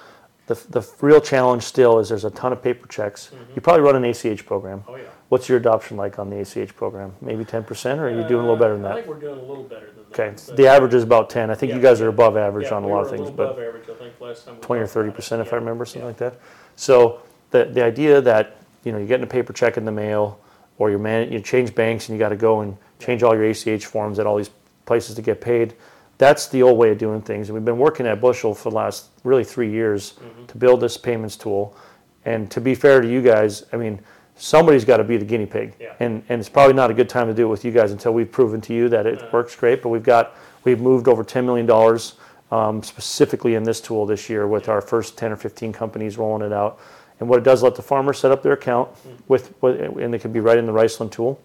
the 0.46 0.54
the 0.70 0.86
real 1.00 1.20
challenge 1.20 1.62
still 1.62 1.98
is 1.98 2.08
there's 2.08 2.24
a 2.24 2.30
ton 2.30 2.52
of 2.52 2.62
paper 2.62 2.86
checks. 2.88 3.30
You 3.54 3.60
probably 3.60 3.82
run 3.82 3.96
an 3.96 4.04
ACH 4.04 4.44
program. 4.46 4.84
Oh, 4.88 4.96
yeah. 4.96 5.04
What's 5.30 5.48
your 5.48 5.58
adoption 5.58 5.96
like 5.96 6.18
on 6.18 6.28
the 6.30 6.38
ACH 6.40 6.76
program? 6.76 7.14
Maybe 7.20 7.44
10%, 7.44 7.98
or 7.98 8.08
are 8.08 8.10
you 8.10 8.22
doing 8.28 8.40
a 8.44 8.48
little 8.48 8.56
better 8.56 8.74
than 8.74 8.84
Uh, 8.84 8.88
I 8.88 8.90
that? 8.90 9.04
think 9.04 9.08
we're 9.08 9.20
doing 9.20 9.38
a 9.38 9.42
little 9.42 9.64
better 9.64 9.86
than 9.86 10.04
that. 10.10 10.20
Okay, 10.20 10.54
the 10.62 10.68
average 10.68 10.92
is 10.94 11.02
about 11.02 11.30
10. 11.30 11.50
I 11.50 11.54
think 11.54 11.70
you 11.72 11.78
Yeah. 11.78 11.82
guys 11.82 12.00
are 12.02 12.08
above 12.08 12.36
average 12.36 12.66
Yeah, 12.68 12.74
on 12.76 12.84
a 12.84 12.86
we 12.86 12.92
lot 12.92 13.04
of 13.04 13.10
things, 13.10 13.30
but 13.30 13.44
above 13.50 13.58
average, 13.58 13.88
I 13.90 13.94
think, 13.94 14.12
last 14.20 14.44
time 14.44 14.56
we 14.56 14.60
20 14.60 14.82
or 14.82 14.86
30 14.86 15.10
percent, 15.10 15.40
if 15.42 15.52
I 15.52 15.56
remember, 15.56 15.84
something 15.86 16.06
like 16.06 16.18
that. 16.18 16.34
So 16.76 17.20
the 17.50 17.64
the 17.64 17.82
idea 17.82 18.20
that 18.20 18.56
you 18.84 18.92
know 18.92 18.98
you're 18.98 19.06
getting 19.08 19.24
a 19.24 19.28
paper 19.28 19.52
check 19.54 19.76
in 19.78 19.86
the 19.86 19.92
mail, 19.92 20.38
or 20.78 20.90
you're 20.90 20.98
man 20.98 21.32
you 21.32 21.40
change 21.40 21.74
banks 21.74 22.08
and 22.08 22.16
you 22.16 22.22
got 22.22 22.28
to 22.28 22.36
go 22.36 22.60
and 22.60 22.76
change 22.98 23.22
all 23.22 23.34
your 23.34 23.44
ACH 23.44 23.86
forms 23.86 24.18
at 24.18 24.26
all 24.26 24.36
these 24.36 24.50
places 24.84 25.16
to 25.16 25.22
get 25.22 25.40
paid. 25.40 25.72
That's 26.18 26.46
the 26.48 26.62
old 26.62 26.78
way 26.78 26.90
of 26.90 26.98
doing 26.98 27.20
things, 27.22 27.48
and 27.48 27.54
we've 27.54 27.64
been 27.64 27.78
working 27.78 28.06
at 28.06 28.20
Bushel 28.20 28.54
for 28.54 28.70
the 28.70 28.76
last 28.76 29.06
really 29.24 29.44
three 29.44 29.70
years 29.70 30.12
Mm-hmm. 30.14 30.46
to 30.46 30.56
build 30.58 30.80
this 30.80 30.96
payments 30.96 31.36
tool. 31.36 31.76
And 32.24 32.50
to 32.52 32.60
be 32.60 32.74
fair 32.74 33.00
to 33.00 33.08
you 33.08 33.20
guys, 33.20 33.64
I 33.72 33.76
mean, 33.76 34.00
somebody's 34.36 34.84
got 34.84 34.98
to 34.98 35.04
be 35.04 35.16
the 35.16 35.24
guinea 35.24 35.46
pig, 35.46 35.74
Yeah. 35.80 35.94
and 36.00 36.22
and 36.28 36.40
it's 36.40 36.48
probably 36.48 36.74
not 36.74 36.90
a 36.90 36.94
good 36.94 37.08
time 37.08 37.26
to 37.26 37.34
do 37.34 37.42
it 37.44 37.48
with 37.50 37.64
you 37.64 37.72
guys 37.72 37.90
until 37.92 38.12
we've 38.14 38.30
proven 38.30 38.60
to 38.62 38.72
you 38.74 38.88
that 38.90 39.06
it 39.06 39.18
Uh-huh. 39.18 39.28
works 39.32 39.56
great. 39.56 39.82
But 39.82 39.88
we've 39.90 40.02
got 40.04 40.34
we've 40.64 40.80
moved 40.80 41.08
over 41.08 41.24
10 41.24 41.44
million 41.44 41.66
dollars 41.66 42.14
um, 42.52 42.82
specifically 42.82 43.54
in 43.56 43.64
this 43.64 43.80
tool 43.80 44.06
this 44.06 44.30
year 44.30 44.46
with 44.46 44.68
our 44.68 44.80
first 44.80 45.18
10 45.18 45.32
or 45.32 45.36
15 45.36 45.72
companies 45.72 46.16
rolling 46.16 46.46
it 46.46 46.52
out. 46.52 46.78
And 47.20 47.28
what 47.28 47.38
it 47.38 47.44
does, 47.44 47.62
let 47.62 47.74
the 47.74 47.82
farmer 47.82 48.12
set 48.12 48.30
up 48.30 48.42
their 48.42 48.52
account 48.52 48.88
with, 49.28 49.52
with 49.62 49.80
and 49.80 50.14
it 50.14 50.20
can 50.20 50.32
be 50.32 50.40
right 50.40 50.58
in 50.58 50.66
the 50.66 50.72
Riceland 50.72 51.10
tool. 51.10 51.40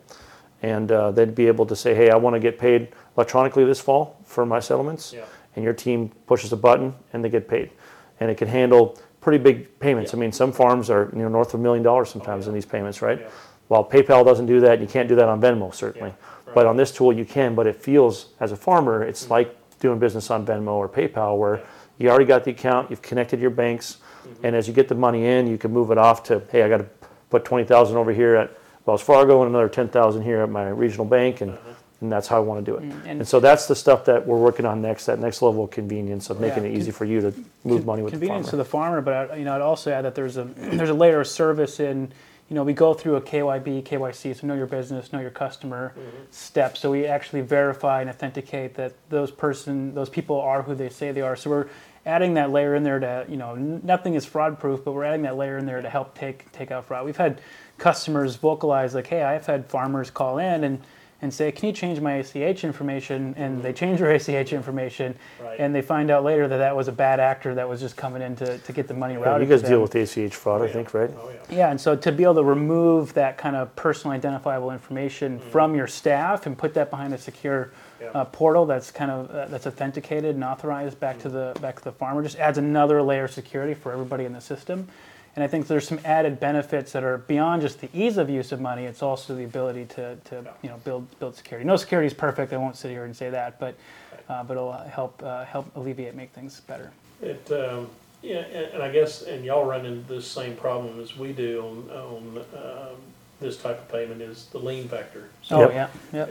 And 0.61 0.91
uh, 0.91 1.11
they'd 1.11 1.33
be 1.35 1.47
able 1.47 1.65
to 1.67 1.75
say, 1.75 1.95
hey, 1.95 2.09
I 2.09 2.15
want 2.15 2.33
to 2.35 2.39
get 2.39 2.59
paid 2.59 2.89
electronically 3.15 3.63
this 3.65 3.79
fall 3.79 4.19
for 4.25 4.45
my 4.45 4.59
settlements. 4.59 5.13
Yeah. 5.13 5.25
And 5.55 5.63
your 5.63 5.73
team 5.73 6.09
pushes 6.27 6.51
a 6.53 6.57
button 6.57 6.93
and 7.13 7.23
they 7.23 7.29
get 7.29 7.47
paid. 7.47 7.71
And 8.19 8.29
it 8.29 8.37
can 8.37 8.47
handle 8.47 8.97
pretty 9.21 9.37
big 9.37 9.79
payments. 9.79 10.13
I 10.13 10.17
mean, 10.17 10.31
some 10.31 10.51
farms 10.51 10.89
are 10.89 11.09
you 11.13 11.21
know 11.21 11.29
north 11.29 11.53
of 11.53 11.59
a 11.59 11.63
million 11.63 11.83
dollars 11.83 12.09
sometimes 12.09 12.47
in 12.47 12.53
these 12.53 12.65
payments, 12.65 13.01
right? 13.01 13.19
Yeah. 13.21 13.29
While 13.67 13.85
PayPal 13.87 14.25
doesn't 14.25 14.47
do 14.47 14.59
that, 14.61 14.81
you 14.81 14.87
can't 14.87 15.07
do 15.07 15.15
that 15.15 15.29
on 15.29 15.39
Venmo 15.41 15.73
certainly. 15.73 16.09
Yeah, 16.09 16.53
But 16.53 16.65
on 16.65 16.75
this 16.75 16.91
tool, 16.91 17.13
you 17.13 17.23
can. 17.25 17.55
But 17.55 17.67
it 17.67 17.75
feels 17.75 18.29
as 18.39 18.51
a 18.51 18.55
farmer, 18.57 19.03
it's 19.03 19.29
like 19.29 19.55
doing 19.79 19.99
business 19.99 20.29
on 20.29 20.45
Venmo 20.45 20.73
or 20.73 20.89
PayPal, 20.89 21.37
where 21.37 21.57
Yeah. 21.57 21.63
you 21.99 22.09
already 22.09 22.25
got 22.25 22.43
the 22.43 22.51
account, 22.51 22.89
you've 22.89 23.01
connected 23.01 23.39
your 23.39 23.51
banks, 23.51 23.97
and 24.43 24.55
as 24.55 24.67
you 24.67 24.73
get 24.73 24.87
the 24.89 24.95
money 24.95 25.25
in, 25.25 25.47
you 25.47 25.57
can 25.57 25.71
move 25.71 25.91
it 25.91 25.97
off 25.97 26.23
to, 26.23 26.41
hey, 26.51 26.63
I 26.63 26.69
got 26.69 26.77
to 26.77 26.85
put 27.29 27.45
twenty 27.45 27.63
thousand 27.63 27.95
over 27.97 28.11
here 28.11 28.35
at 28.35 28.57
Wells 28.85 29.01
Fargo 29.01 29.41
and 29.41 29.49
another 29.49 29.69
ten 29.69 29.87
thousand 29.89 30.23
here 30.23 30.41
at 30.41 30.49
my 30.49 30.69
regional 30.69 31.05
bank, 31.05 31.41
and 31.41 31.51
mm-hmm. 31.51 31.69
and 32.01 32.11
that's 32.11 32.27
how 32.27 32.37
I 32.37 32.39
want 32.39 32.65
to 32.65 32.71
do 32.71 32.77
it. 32.77 32.83
Mm, 32.83 32.91
and- 33.05 33.19
And 33.19 33.27
so 33.27 33.39
that's 33.39 33.67
the 33.67 33.75
stuff 33.75 34.05
that 34.05 34.25
we're 34.25 34.37
working 34.37 34.65
on 34.65 34.81
next, 34.81 35.05
that 35.05 35.19
next 35.19 35.41
level 35.41 35.65
of 35.65 35.71
convenience 35.71 36.29
of 36.29 36.37
oh, 36.37 36.41
making 36.41 36.63
Yeah. 36.63 36.69
it 36.69 36.77
easy 36.77 36.91
for 36.91 37.05
you 37.05 37.19
to 37.21 37.33
move 37.65 37.85
money 37.85 38.01
with 38.01 38.13
the 38.13 38.19
convenience 38.19 38.49
to 38.51 38.55
the 38.55 38.65
farmer, 38.65 39.01
but 39.01 39.31
I, 39.31 39.35
you 39.35 39.45
know, 39.45 39.53
I'd 39.55 39.61
also 39.61 39.91
add 39.91 40.05
that 40.05 40.15
there's 40.15 40.37
a 40.37 40.43
there's 40.55 40.89
a 40.89 40.93
layer 40.93 41.19
of 41.21 41.27
service 41.27 41.79
in. 41.79 42.11
You 42.47 42.55
know, 42.55 42.63
we 42.63 42.73
go 42.73 42.95
through 42.95 43.15
a 43.17 43.21
KYB, 43.21 43.83
KYC, 43.83 44.35
so 44.35 44.47
know 44.47 44.55
your 44.55 44.65
business, 44.65 45.13
know 45.13 45.19
your 45.19 45.29
customer 45.29 45.93
mm-hmm. 45.95 46.17
step. 46.31 46.77
So 46.77 46.89
we 46.89 47.05
actually 47.05 47.41
verify 47.41 48.01
and 48.01 48.09
authenticate 48.09 48.73
that 48.73 48.93
those 49.09 49.29
person, 49.29 49.93
those 49.93 50.09
people 50.09 50.41
are 50.41 50.63
who 50.63 50.73
they 50.73 50.89
say 50.89 51.11
they 51.11 51.21
are. 51.21 51.35
So 51.35 51.51
we're 51.51 51.67
adding 52.07 52.33
that 52.33 52.49
layer 52.49 52.73
in 52.73 52.81
there 52.81 52.99
to, 52.99 53.25
you 53.29 53.37
know, 53.37 53.53
n- 53.53 53.81
nothing 53.83 54.15
is 54.15 54.25
fraud 54.25 54.59
proof, 54.59 54.83
but 54.83 54.93
we're 54.93 55.03
adding 55.03 55.21
that 55.23 55.37
layer 55.37 55.59
in 55.59 55.67
there 55.67 55.79
to 55.79 55.89
help 55.91 56.17
take 56.17 56.51
take 56.51 56.71
out 56.71 56.85
fraud. 56.85 57.05
We've 57.05 57.15
had 57.17 57.39
customers 57.79 58.35
vocalize 58.35 58.93
like, 58.93 59.07
hey, 59.07 59.23
I've 59.23 59.45
had 59.45 59.65
farmers 59.65 60.11
call 60.11 60.37
in 60.37 60.63
and 60.63 60.81
and 61.21 61.33
say, 61.33 61.51
can 61.51 61.67
you 61.67 61.73
change 61.73 61.99
my 61.99 62.13
ACH 62.13 62.63
information? 62.63 63.33
And 63.37 63.61
they 63.61 63.73
change 63.73 63.99
their 63.99 64.09
ACH 64.15 64.53
information, 64.53 65.15
Right. 65.43 65.59
and 65.59 65.75
they 65.75 65.81
find 65.81 66.09
out 66.09 66.23
later 66.23 66.47
that 66.47 66.59
that 66.59 66.73
was 66.77 66.87
a 66.87 66.93
bad 66.93 67.19
actor 67.19 67.53
that 67.55 67.67
was 67.67 67.81
just 67.81 67.97
coming 67.97 68.21
in 68.21 68.37
to, 68.37 68.57
to 68.57 68.71
get 68.71 68.87
the 68.87 68.93
money 68.93 69.15
Yeah, 69.15 69.19
routed. 69.25 69.49
you 69.49 69.53
guys 69.53 69.61
deal 69.67 69.81
with 69.81 69.93
ACH 69.95 70.33
fraud, 70.33 70.61
Oh, 70.61 70.63
I 70.63 70.69
think, 70.71 70.93
right? 70.93 71.09
Oh, 71.21 71.29
yeah. 71.29 71.57
Yeah, 71.57 71.71
and 71.71 71.81
so 71.81 71.93
to 71.97 72.11
be 72.13 72.23
able 72.23 72.35
to 72.35 72.43
remove 72.45 73.13
that 73.15 73.37
kind 73.37 73.57
of 73.57 73.75
personal 73.75 74.15
identifiable 74.15 74.71
information 74.71 75.39
from 75.39 75.75
your 75.75 75.87
staff 75.87 76.45
and 76.45 76.57
put 76.57 76.73
that 76.75 76.89
behind 76.89 77.13
a 77.13 77.17
secure 77.17 77.73
Yeah. 77.99 78.11
uh, 78.15 78.23
portal 78.23 78.65
that's 78.65 78.89
kind 78.89 79.11
of 79.11 79.29
uh, 79.29 79.47
that's 79.47 79.67
authenticated 79.67 80.35
and 80.35 80.43
authorized 80.45 81.01
back 81.01 81.19
to 81.19 81.27
the 81.27 81.53
back 81.59 81.75
to 81.79 81.83
the 81.83 81.91
farmer 81.91 82.23
just 82.23 82.37
adds 82.39 82.57
another 82.57 83.01
layer 83.01 83.25
of 83.25 83.31
security 83.33 83.73
for 83.73 83.91
everybody 83.91 84.23
in 84.23 84.31
the 84.31 84.39
system. 84.39 84.87
And 85.39 85.45
I 85.45 85.47
think 85.47 85.67
there's 85.67 85.87
some 85.87 86.01
added 86.03 86.37
benefits 86.41 86.91
that 86.91 87.05
are 87.05 87.19
beyond 87.19 87.61
just 87.61 87.79
the 87.79 87.87
ease 87.93 88.17
of 88.17 88.29
use 88.29 88.51
of 88.51 88.59
money. 88.59 88.83
It's 88.83 89.01
also 89.01 89.33
the 89.33 89.45
ability 89.45 89.85
to, 89.95 90.17
to 90.25 90.43
you 90.61 90.67
know 90.67 90.75
build 90.83 91.17
build 91.21 91.33
security. 91.33 91.65
No 91.65 91.77
security 91.77 92.07
is 92.07 92.13
perfect. 92.13 92.51
I 92.51 92.57
won't 92.57 92.75
sit 92.75 92.91
here 92.91 93.05
and 93.05 93.15
say 93.15 93.29
that, 93.29 93.57
but 93.57 93.75
uh, 94.27 94.43
but 94.43 94.57
it'll 94.57 94.73
help 94.73 95.23
uh, 95.23 95.45
help 95.45 95.73
alleviate 95.77 96.13
make 96.13 96.31
things 96.31 96.59
better. 96.59 96.91
It, 97.21 97.49
um, 97.53 97.87
yeah, 98.21 98.39
and, 98.39 98.73
and 98.73 98.83
I 98.83 98.91
guess, 98.91 99.21
and 99.21 99.45
y'all 99.45 99.63
run 99.63 99.85
into 99.85 100.05
this 100.13 100.27
same 100.27 100.57
problem 100.57 100.99
as 100.99 101.15
we 101.17 101.31
do 101.31 101.61
on, 101.89 101.97
on, 101.97 102.37
um, 102.61 102.95
this 103.39 103.55
type 103.55 103.79
of 103.79 103.89
payment 103.89 104.21
is 104.21 104.47
the 104.47 104.57
lien 104.57 104.89
factor. 104.89 105.29
So, 105.43 105.55
Oh 105.55 105.71
yeah, 105.71 105.87
yeah. 106.11 106.25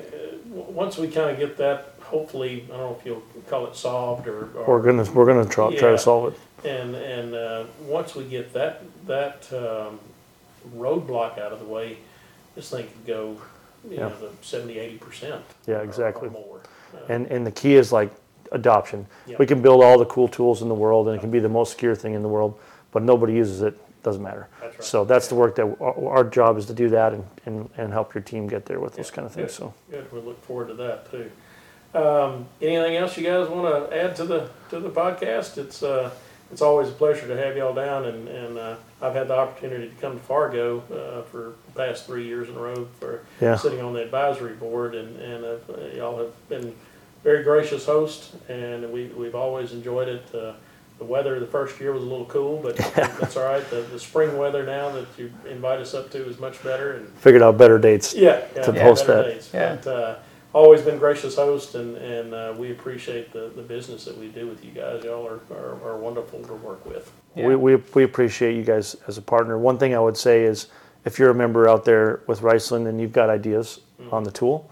w- 0.51 0.71
once 0.71 0.99
we 0.99 1.09
kind 1.09 1.31
of 1.31 1.39
get 1.39 1.57
that, 1.57 1.95
hopefully, 2.03 2.65
I 2.67 2.77
don't 2.77 2.79
know 2.81 2.97
if 3.01 3.07
you'll 3.07 3.23
call 3.49 3.69
it 3.69 3.75
solved 3.75 4.29
or. 4.29 4.51
or- 4.55 4.67
We're 4.67 4.83
gonna 4.83 5.11
we're 5.13 5.25
gonna 5.25 5.49
try, 5.49 5.75
try 5.77 5.93
to 5.93 5.99
solve 5.99 6.35
it. 6.35 6.41
And, 6.65 6.95
and, 6.97 7.35
uh, 7.35 7.65
once 7.83 8.15
we 8.15 8.25
get 8.25 8.53
that, 8.55 8.83
that, 9.07 9.53
um, 9.53 10.01
roadblock 10.77 11.39
out 11.39 11.53
of 11.53 11.61
the 11.61 11.65
way, 11.65 11.99
this 12.57 12.71
thing 12.71 12.87
could 12.87 13.07
go, 13.07 13.37
you 13.89 13.97
know, 13.99 14.09
Yeah. 14.09 14.15
the 14.21 14.31
seventy, 14.43 14.79
eighty 14.79 14.99
percent. 14.99 15.43
Yeah, 15.67 15.83
exactly. 15.83 16.29
Or 16.29 16.33
more. 16.33 16.61
Uh, 16.95 16.99
And 17.13 17.27
and 17.29 17.47
the 17.47 17.53
key 17.53 17.75
is 17.77 17.93
like 17.93 18.11
adoption. 18.51 19.07
Yeah. 19.27 19.37
We 19.39 19.47
can 19.47 19.63
build 19.63 19.85
all 19.85 19.99
the 19.99 20.07
cool 20.07 20.27
tools 20.27 20.63
in 20.63 20.69
the 20.69 20.75
world, 20.75 21.07
and 21.07 21.17
it 21.17 21.21
can 21.21 21.31
be 21.31 21.39
the 21.39 21.49
most 21.49 21.71
secure 21.73 21.95
thing 21.95 22.15
in 22.15 22.23
the 22.23 22.29
world, 22.29 22.59
but 22.93 23.03
nobody 23.03 23.35
uses 23.35 23.63
it. 23.63 23.75
Doesn't 24.03 24.23
matter. 24.23 24.49
That's 24.61 24.75
right. 24.77 24.85
So 24.85 25.05
that's 25.05 25.29
the 25.29 25.35
work 25.37 25.55
that 25.57 25.65
our, 25.81 26.09
our 26.09 26.25
job 26.25 26.57
is 26.59 26.67
to 26.67 26.73
do 26.73 26.89
that 26.91 27.13
and, 27.13 27.25
and, 27.47 27.71
and 27.77 27.93
help 27.93 28.15
your 28.15 28.23
team 28.23 28.47
get 28.49 28.65
there 28.65 28.81
with 28.81 28.95
those 28.95 29.11
Yeah, 29.11 29.15
kind 29.17 29.27
of 29.27 29.33
things. 29.33 29.51
good. 29.51 29.57
So 29.57 29.75
Good, 29.91 30.13
we 30.13 30.21
look 30.21 30.43
forward 30.45 30.69
to 30.69 30.75
that 30.75 31.11
too. 31.11 31.31
Um, 31.95 32.47
anything 32.63 32.97
else 32.97 33.17
you 33.17 33.25
guys 33.25 33.49
want 33.49 33.91
to 33.91 33.97
add 33.97 34.15
to 34.17 34.25
the, 34.25 34.51
to 34.71 34.79
the 34.81 34.89
podcast? 34.91 35.59
It's, 35.59 35.83
uh, 35.83 36.11
it's 36.51 36.63
always 36.63 36.89
a 36.89 36.93
pleasure 36.93 37.27
to 37.29 37.37
have 37.37 37.57
y'all 37.57 37.75
down 37.75 38.05
and, 38.07 38.29
and, 38.29 38.59
uh, 38.59 38.77
I've 39.01 39.15
had 39.15 39.29
the 39.29 39.37
opportunity 39.37 39.89
to 39.89 39.95
come 39.97 40.15
to 40.19 40.25
Fargo, 40.25 40.79
uh, 40.93 41.23
for 41.31 41.53
the 41.67 41.73
past 41.87 42.07
three 42.07 42.27
years 42.27 42.49
in 42.49 42.57
a 42.57 42.59
row 42.61 42.89
for 42.99 43.23
Yeah. 43.41 43.55
sitting 43.57 43.81
on 43.81 43.93
the 43.93 44.03
advisory 44.03 44.55
board 44.55 44.95
and, 44.95 45.17
and, 45.21 45.45
uh, 45.45 45.57
y'all 45.97 46.19
have 46.19 46.49
been 46.49 46.75
very 47.23 47.43
gracious 47.45 47.85
hosts 47.87 48.33
and 48.49 48.91
we, 48.93 49.07
we've 49.09 49.35
always 49.35 49.73
enjoyed 49.73 50.09
it. 50.09 50.23
Uh, 50.35 50.53
the 50.99 51.05
weather 51.05 51.39
the 51.39 51.47
first 51.47 51.79
year 51.81 51.93
was 51.93 52.03
a 52.03 52.07
little 52.07 52.25
cool, 52.27 52.59
but 52.61 52.77
that's 52.97 53.37
all 53.37 53.45
right. 53.45 53.69
The, 53.71 53.83
the 53.83 54.01
spring 54.01 54.37
weather 54.37 54.65
now 54.67 54.91
that 54.91 55.07
you 55.17 55.31
invite 55.49 55.79
us 55.79 55.95
up 55.95 56.11
to 56.11 56.29
is 56.29 56.41
much 56.41 56.61
better 56.65 56.95
and 56.95 57.09
figured 57.19 57.41
out 57.43 57.57
better 57.57 57.79
dates. 57.79 58.15
yeah, 58.15 58.43
yeah, 58.57 58.63
to 58.63 58.73
yeah, 58.73 58.83
post 58.83 59.07
better 59.07 59.23
that. 59.29 59.35
days. 59.35 59.51
Yeah. 59.55 59.77
But 59.77 59.87
uh, 59.93 60.15
always 60.53 60.83
been 60.83 60.99
gracious 60.99 61.37
host, 61.37 61.75
and 61.75 61.97
and 61.97 62.35
uh, 62.35 62.55
we 62.57 62.71
appreciate 62.71 63.33
the, 63.33 63.51
the 63.55 63.63
business 63.63 64.05
that 64.05 64.17
we 64.17 64.29
do 64.29 64.47
with 64.47 64.65
you 64.65 64.71
guys. 64.71 65.05
Y'all 65.05 65.27
are, 65.27 65.41
are, 65.51 65.83
are 65.83 65.97
wonderful 65.99 66.43
to 66.45 66.55
work 66.55 66.85
with. 66.87 67.13
We, 67.35 67.55
we, 67.55 67.77
we 67.95 68.03
appreciate 68.03 68.57
you 68.57 68.65
guys 68.65 68.97
as 69.07 69.17
a 69.19 69.23
partner. 69.23 69.59
One 69.59 69.79
thing 69.79 69.95
I 69.95 70.01
would 70.01 70.17
say 70.17 70.43
is 70.43 70.69
if 71.05 71.19
you're 71.19 71.31
a 71.31 71.35
member 71.35 71.69
out 71.69 71.85
there 71.85 72.23
with 72.27 72.41
Riceland 72.41 72.89
and 72.89 73.01
you've 73.01 73.13
got 73.13 73.31
ideas 73.31 73.81
on 74.11 74.25
the 74.25 74.31
tool, 74.31 74.71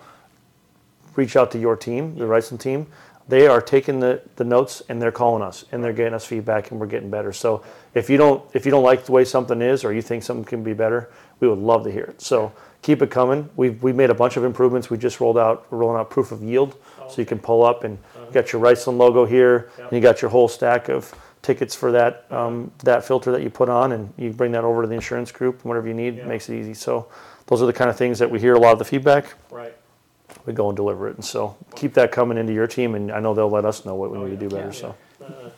reach 1.15 1.37
out 1.37 1.51
to 1.53 1.59
your 1.59 1.77
team, 1.77 2.17
the 2.17 2.25
Riceland 2.25 2.61
team. 2.61 2.87
They 3.29 3.47
are 3.49 3.61
taking 3.61 3.99
the, 3.99 4.23
the 4.37 4.45
notes 4.45 4.83
and 4.89 5.03
they're 5.03 5.12
calling 5.12 5.43
us 5.43 5.65
and 5.73 5.83
they're 5.83 5.93
getting 5.93 6.15
us 6.15 6.25
feedback 6.25 6.71
and 6.71 6.79
we're 6.79 6.87
getting 6.87 7.11
better. 7.11 7.33
So 7.33 7.65
if 7.95 8.09
you 8.09 8.17
don't 8.17 8.45
if 8.55 8.65
you 8.65 8.71
don't 8.71 8.85
like 8.85 9.05
the 9.05 9.12
way 9.12 9.25
something 9.25 9.61
is 9.61 9.85
or 9.85 9.93
you 9.93 10.03
think 10.03 10.23
something 10.23 10.45
can 10.45 10.62
be 10.62 10.75
better, 10.75 11.11
we 11.41 11.49
would 11.49 11.59
love 11.59 11.83
to 11.85 11.91
hear 11.91 12.05
it. 12.05 12.21
So 12.21 12.53
keep 12.87 13.03
it 13.03 13.11
coming. 13.11 13.51
We've 13.57 13.83
we 13.83 13.92
made 13.92 14.11
a 14.11 14.14
bunch 14.14 14.37
of 14.37 14.44
improvements. 14.44 14.88
We 14.88 14.96
just 14.96 15.18
rolled 15.20 15.37
out 15.37 15.66
we're 15.70 15.79
rolling 15.79 15.99
out 15.99 16.09
proof 16.09 16.31
of 16.31 16.40
yield, 16.40 16.77
so 17.11 17.20
you 17.20 17.27
can 17.27 17.40
pull 17.40 17.64
up 17.64 17.83
and 17.83 17.99
you 18.29 18.33
got 18.33 18.53
your 18.53 18.62
Riceland 18.62 18.96
logo 18.96 19.25
here, 19.27 19.70
Yep. 19.77 19.88
and 19.88 19.96
you 19.96 20.01
got 20.01 20.22
your 20.22 20.31
whole 20.31 20.46
stack 20.46 20.88
of 20.88 21.12
tickets 21.42 21.75
for 21.75 21.90
that 21.90 22.27
um, 22.31 22.70
that 22.85 23.05
filter 23.05 23.33
that 23.33 23.42
you 23.42 23.51
put 23.51 23.68
on, 23.68 23.90
and 23.90 24.12
you 24.16 24.31
bring 24.33 24.53
that 24.53 24.62
over 24.62 24.83
to 24.83 24.88
the 24.88 24.94
insurance 24.94 25.33
group, 25.33 25.57
and 25.57 25.64
whatever 25.64 25.88
you 25.88 25.94
need, 25.94 26.16
Yeah. 26.18 26.27
makes 26.27 26.49
it 26.49 26.55
easy. 26.57 26.75
So 26.75 27.09
those 27.49 27.61
are 27.61 27.66
the 27.66 27.72
kind 27.72 27.90
of 27.90 27.96
things 27.96 28.20
that 28.20 28.31
we 28.31 28.38
hear 28.38 28.55
a 28.55 28.61
lot 28.61 28.72
of 28.72 28.79
the 28.79 28.85
feedback. 28.85 29.35
Right. 29.51 29.75
We 30.44 30.53
go 30.53 30.68
and 30.68 30.77
deliver 30.77 31.09
it, 31.09 31.16
and 31.16 31.25
so 31.25 31.57
keep 31.75 31.92
that 31.94 32.12
coming 32.12 32.38
into 32.38 32.53
your 32.53 32.68
team, 32.68 32.94
and 32.94 33.11
I 33.11 33.18
know 33.18 33.35
they'll 33.35 33.51
let 33.51 33.64
us 33.64 33.85
know 33.85 33.96
what 33.96 34.12
we 34.12 34.18
Oh, 34.18 34.25
need 34.27 34.38
to 34.38 34.49
do 34.49 34.49
better. 34.49 34.66
Yeah. 34.72 34.83
So 34.83 34.94
Uh, 35.25 35.51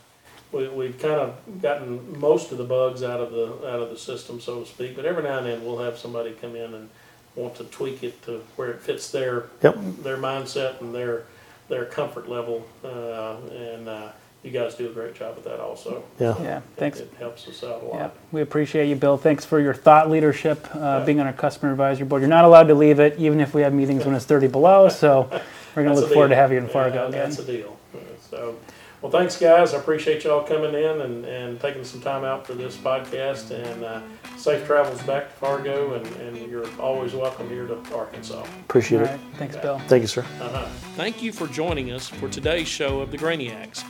we, 0.50 0.66
we've 0.68 0.98
kind 0.98 1.20
of 1.20 1.34
gotten 1.60 2.18
most 2.18 2.52
of 2.52 2.56
the 2.58 2.64
bugs 2.64 3.02
out 3.02 3.20
of 3.20 3.32
the 3.32 3.68
out 3.68 3.80
of 3.80 3.90
the 3.90 3.98
system, 3.98 4.40
so 4.40 4.60
to 4.60 4.66
speak. 4.66 4.96
But 4.96 5.04
every 5.04 5.22
now 5.22 5.36
and 5.38 5.46
then 5.46 5.62
we'll 5.62 5.78
have 5.86 5.98
somebody 5.98 6.30
come 6.40 6.56
in 6.56 6.72
and 6.72 6.88
want 7.36 7.54
to 7.56 7.64
tweak 7.64 8.02
it 8.02 8.20
to 8.24 8.42
where 8.56 8.70
it 8.70 8.80
fits 8.80 9.10
their 9.10 9.44
Yep. 9.62 9.76
their 10.02 10.16
mindset 10.16 10.80
and 10.80 10.94
their 10.94 11.24
their 11.68 11.84
comfort 11.84 12.28
level. 12.28 12.66
Uh, 12.84 13.36
and 13.54 13.88
uh, 13.88 14.08
you 14.42 14.50
guys 14.50 14.74
do 14.76 14.86
a 14.86 14.92
great 14.92 15.14
job 15.14 15.34
with 15.36 15.44
that, 15.44 15.60
also. 15.60 16.02
Yeah. 16.18 16.34
Yeah, 16.42 16.60
thanks. 16.76 17.00
It 17.00 17.12
helps 17.18 17.46
us 17.48 17.62
out 17.64 17.82
a 17.82 17.86
lot. 17.86 17.94
Yeah, 17.96 18.10
we 18.32 18.40
appreciate 18.40 18.86
you, 18.88 18.94
Bill. 18.96 19.18
Thanks 19.18 19.44
for 19.44 19.60
your 19.60 19.74
thought 19.74 20.08
leadership, 20.08 20.66
uh, 20.74 20.78
Yeah. 20.78 21.04
being 21.04 21.20
on 21.20 21.26
our 21.26 21.32
customer 21.32 21.70
advisory 21.72 22.06
board. 22.06 22.22
You're 22.22 22.28
not 22.30 22.44
allowed 22.44 22.68
to 22.68 22.74
leave 22.74 23.00
it, 23.00 23.16
even 23.18 23.40
if 23.40 23.52
we 23.52 23.62
have 23.62 23.74
meetings 23.74 24.06
when 24.06 24.14
it's 24.14 24.24
30 24.24 24.46
below. 24.46 24.88
So 24.88 25.28
we're 25.74 25.82
going 25.82 25.88
That's 25.88 26.00
to 26.00 26.04
a 26.04 26.06
look 26.06 26.12
forward 26.12 26.28
to 26.28 26.34
deal. 26.34 26.40
having 26.42 26.56
you 26.58 26.62
in 26.64 26.68
Fargo 26.70 26.94
Yeah, 27.02 27.08
again. 27.08 27.28
That's 27.30 27.38
a 27.40 27.44
deal. 27.44 27.76
Uh, 27.94 27.98
So, 28.30 28.54
well, 29.00 29.12
thanks, 29.12 29.38
guys. 29.38 29.74
I 29.74 29.78
appreciate 29.78 30.24
y'all 30.24 30.42
coming 30.42 30.74
in 30.74 31.00
and, 31.00 31.24
and 31.24 31.61
taking 31.61 31.84
some 31.84 32.00
time 32.00 32.24
out 32.24 32.46
for 32.46 32.54
this 32.54 32.76
podcast. 32.76 33.50
And 33.50 33.84
uh, 33.84 34.00
safe 34.37 34.66
travels 34.66 35.02
back 35.02 35.28
to 35.28 35.34
Fargo, 35.37 35.94
and, 35.94 36.06
and 36.16 36.50
you're 36.50 36.68
always 36.80 37.14
welcome 37.14 37.48
here 37.48 37.66
to 37.66 37.76
Arkansas. 37.94 38.44
appreciate 38.62 39.00
All 39.00 39.06
it. 39.06 39.11
right, 39.11 39.20
thanks, 39.34 39.56
Bill. 39.56 39.78
Thank 39.80 40.02
you, 40.02 40.08
sir. 40.08 40.22
Uh-huh. 40.40 40.66
Thank 40.96 41.22
you 41.22 41.32
for 41.32 41.46
joining 41.46 41.92
us 41.92 42.08
for 42.08 42.28
today's 42.28 42.68
show 42.68 43.00
of 43.00 43.11
the 43.11 43.18
Grainiacs. 43.18 43.84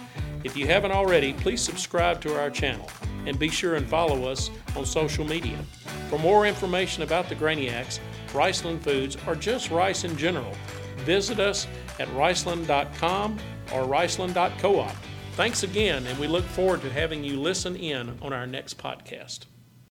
If 0.45 0.57
you 0.57 0.67
haven't 0.67 0.93
already, 0.93 1.33
please 1.33 1.61
subscribe 1.61 2.21
to 2.23 2.39
our 2.39 2.51
channel 2.51 2.91
and 3.27 3.39
be 3.39 3.49
sure 3.49 3.75
and 3.75 3.87
follow 3.87 4.31
us 4.31 4.51
on 4.77 4.87
social 4.87 5.25
media. 5.25 5.59
For 6.09 6.19
more 6.19 6.47
information 6.47 7.03
about 7.03 7.29
the 7.29 7.35
Grainiacs, 7.35 7.99
Riceland 8.29 8.81
Foods, 8.81 9.17
or 9.27 9.35
just 9.35 9.71
rice 9.71 10.05
in 10.05 10.17
general, 10.17 10.55
visit 10.99 11.41
us 11.41 11.67
at 11.99 12.09
riceland.com 12.09 13.39
or 13.73 13.85
riceland.coop. 13.85 14.91
Thanks 15.33 15.63
again, 15.63 16.07
and 16.07 16.19
we 16.19 16.27
look 16.27 16.45
forward 16.45 16.81
to 16.83 16.91
having 16.91 17.23
you 17.23 17.41
listen 17.41 17.77
in 17.77 18.19
on 18.21 18.33
our 18.33 18.47
next 18.47 18.77
podcast. 18.79 19.47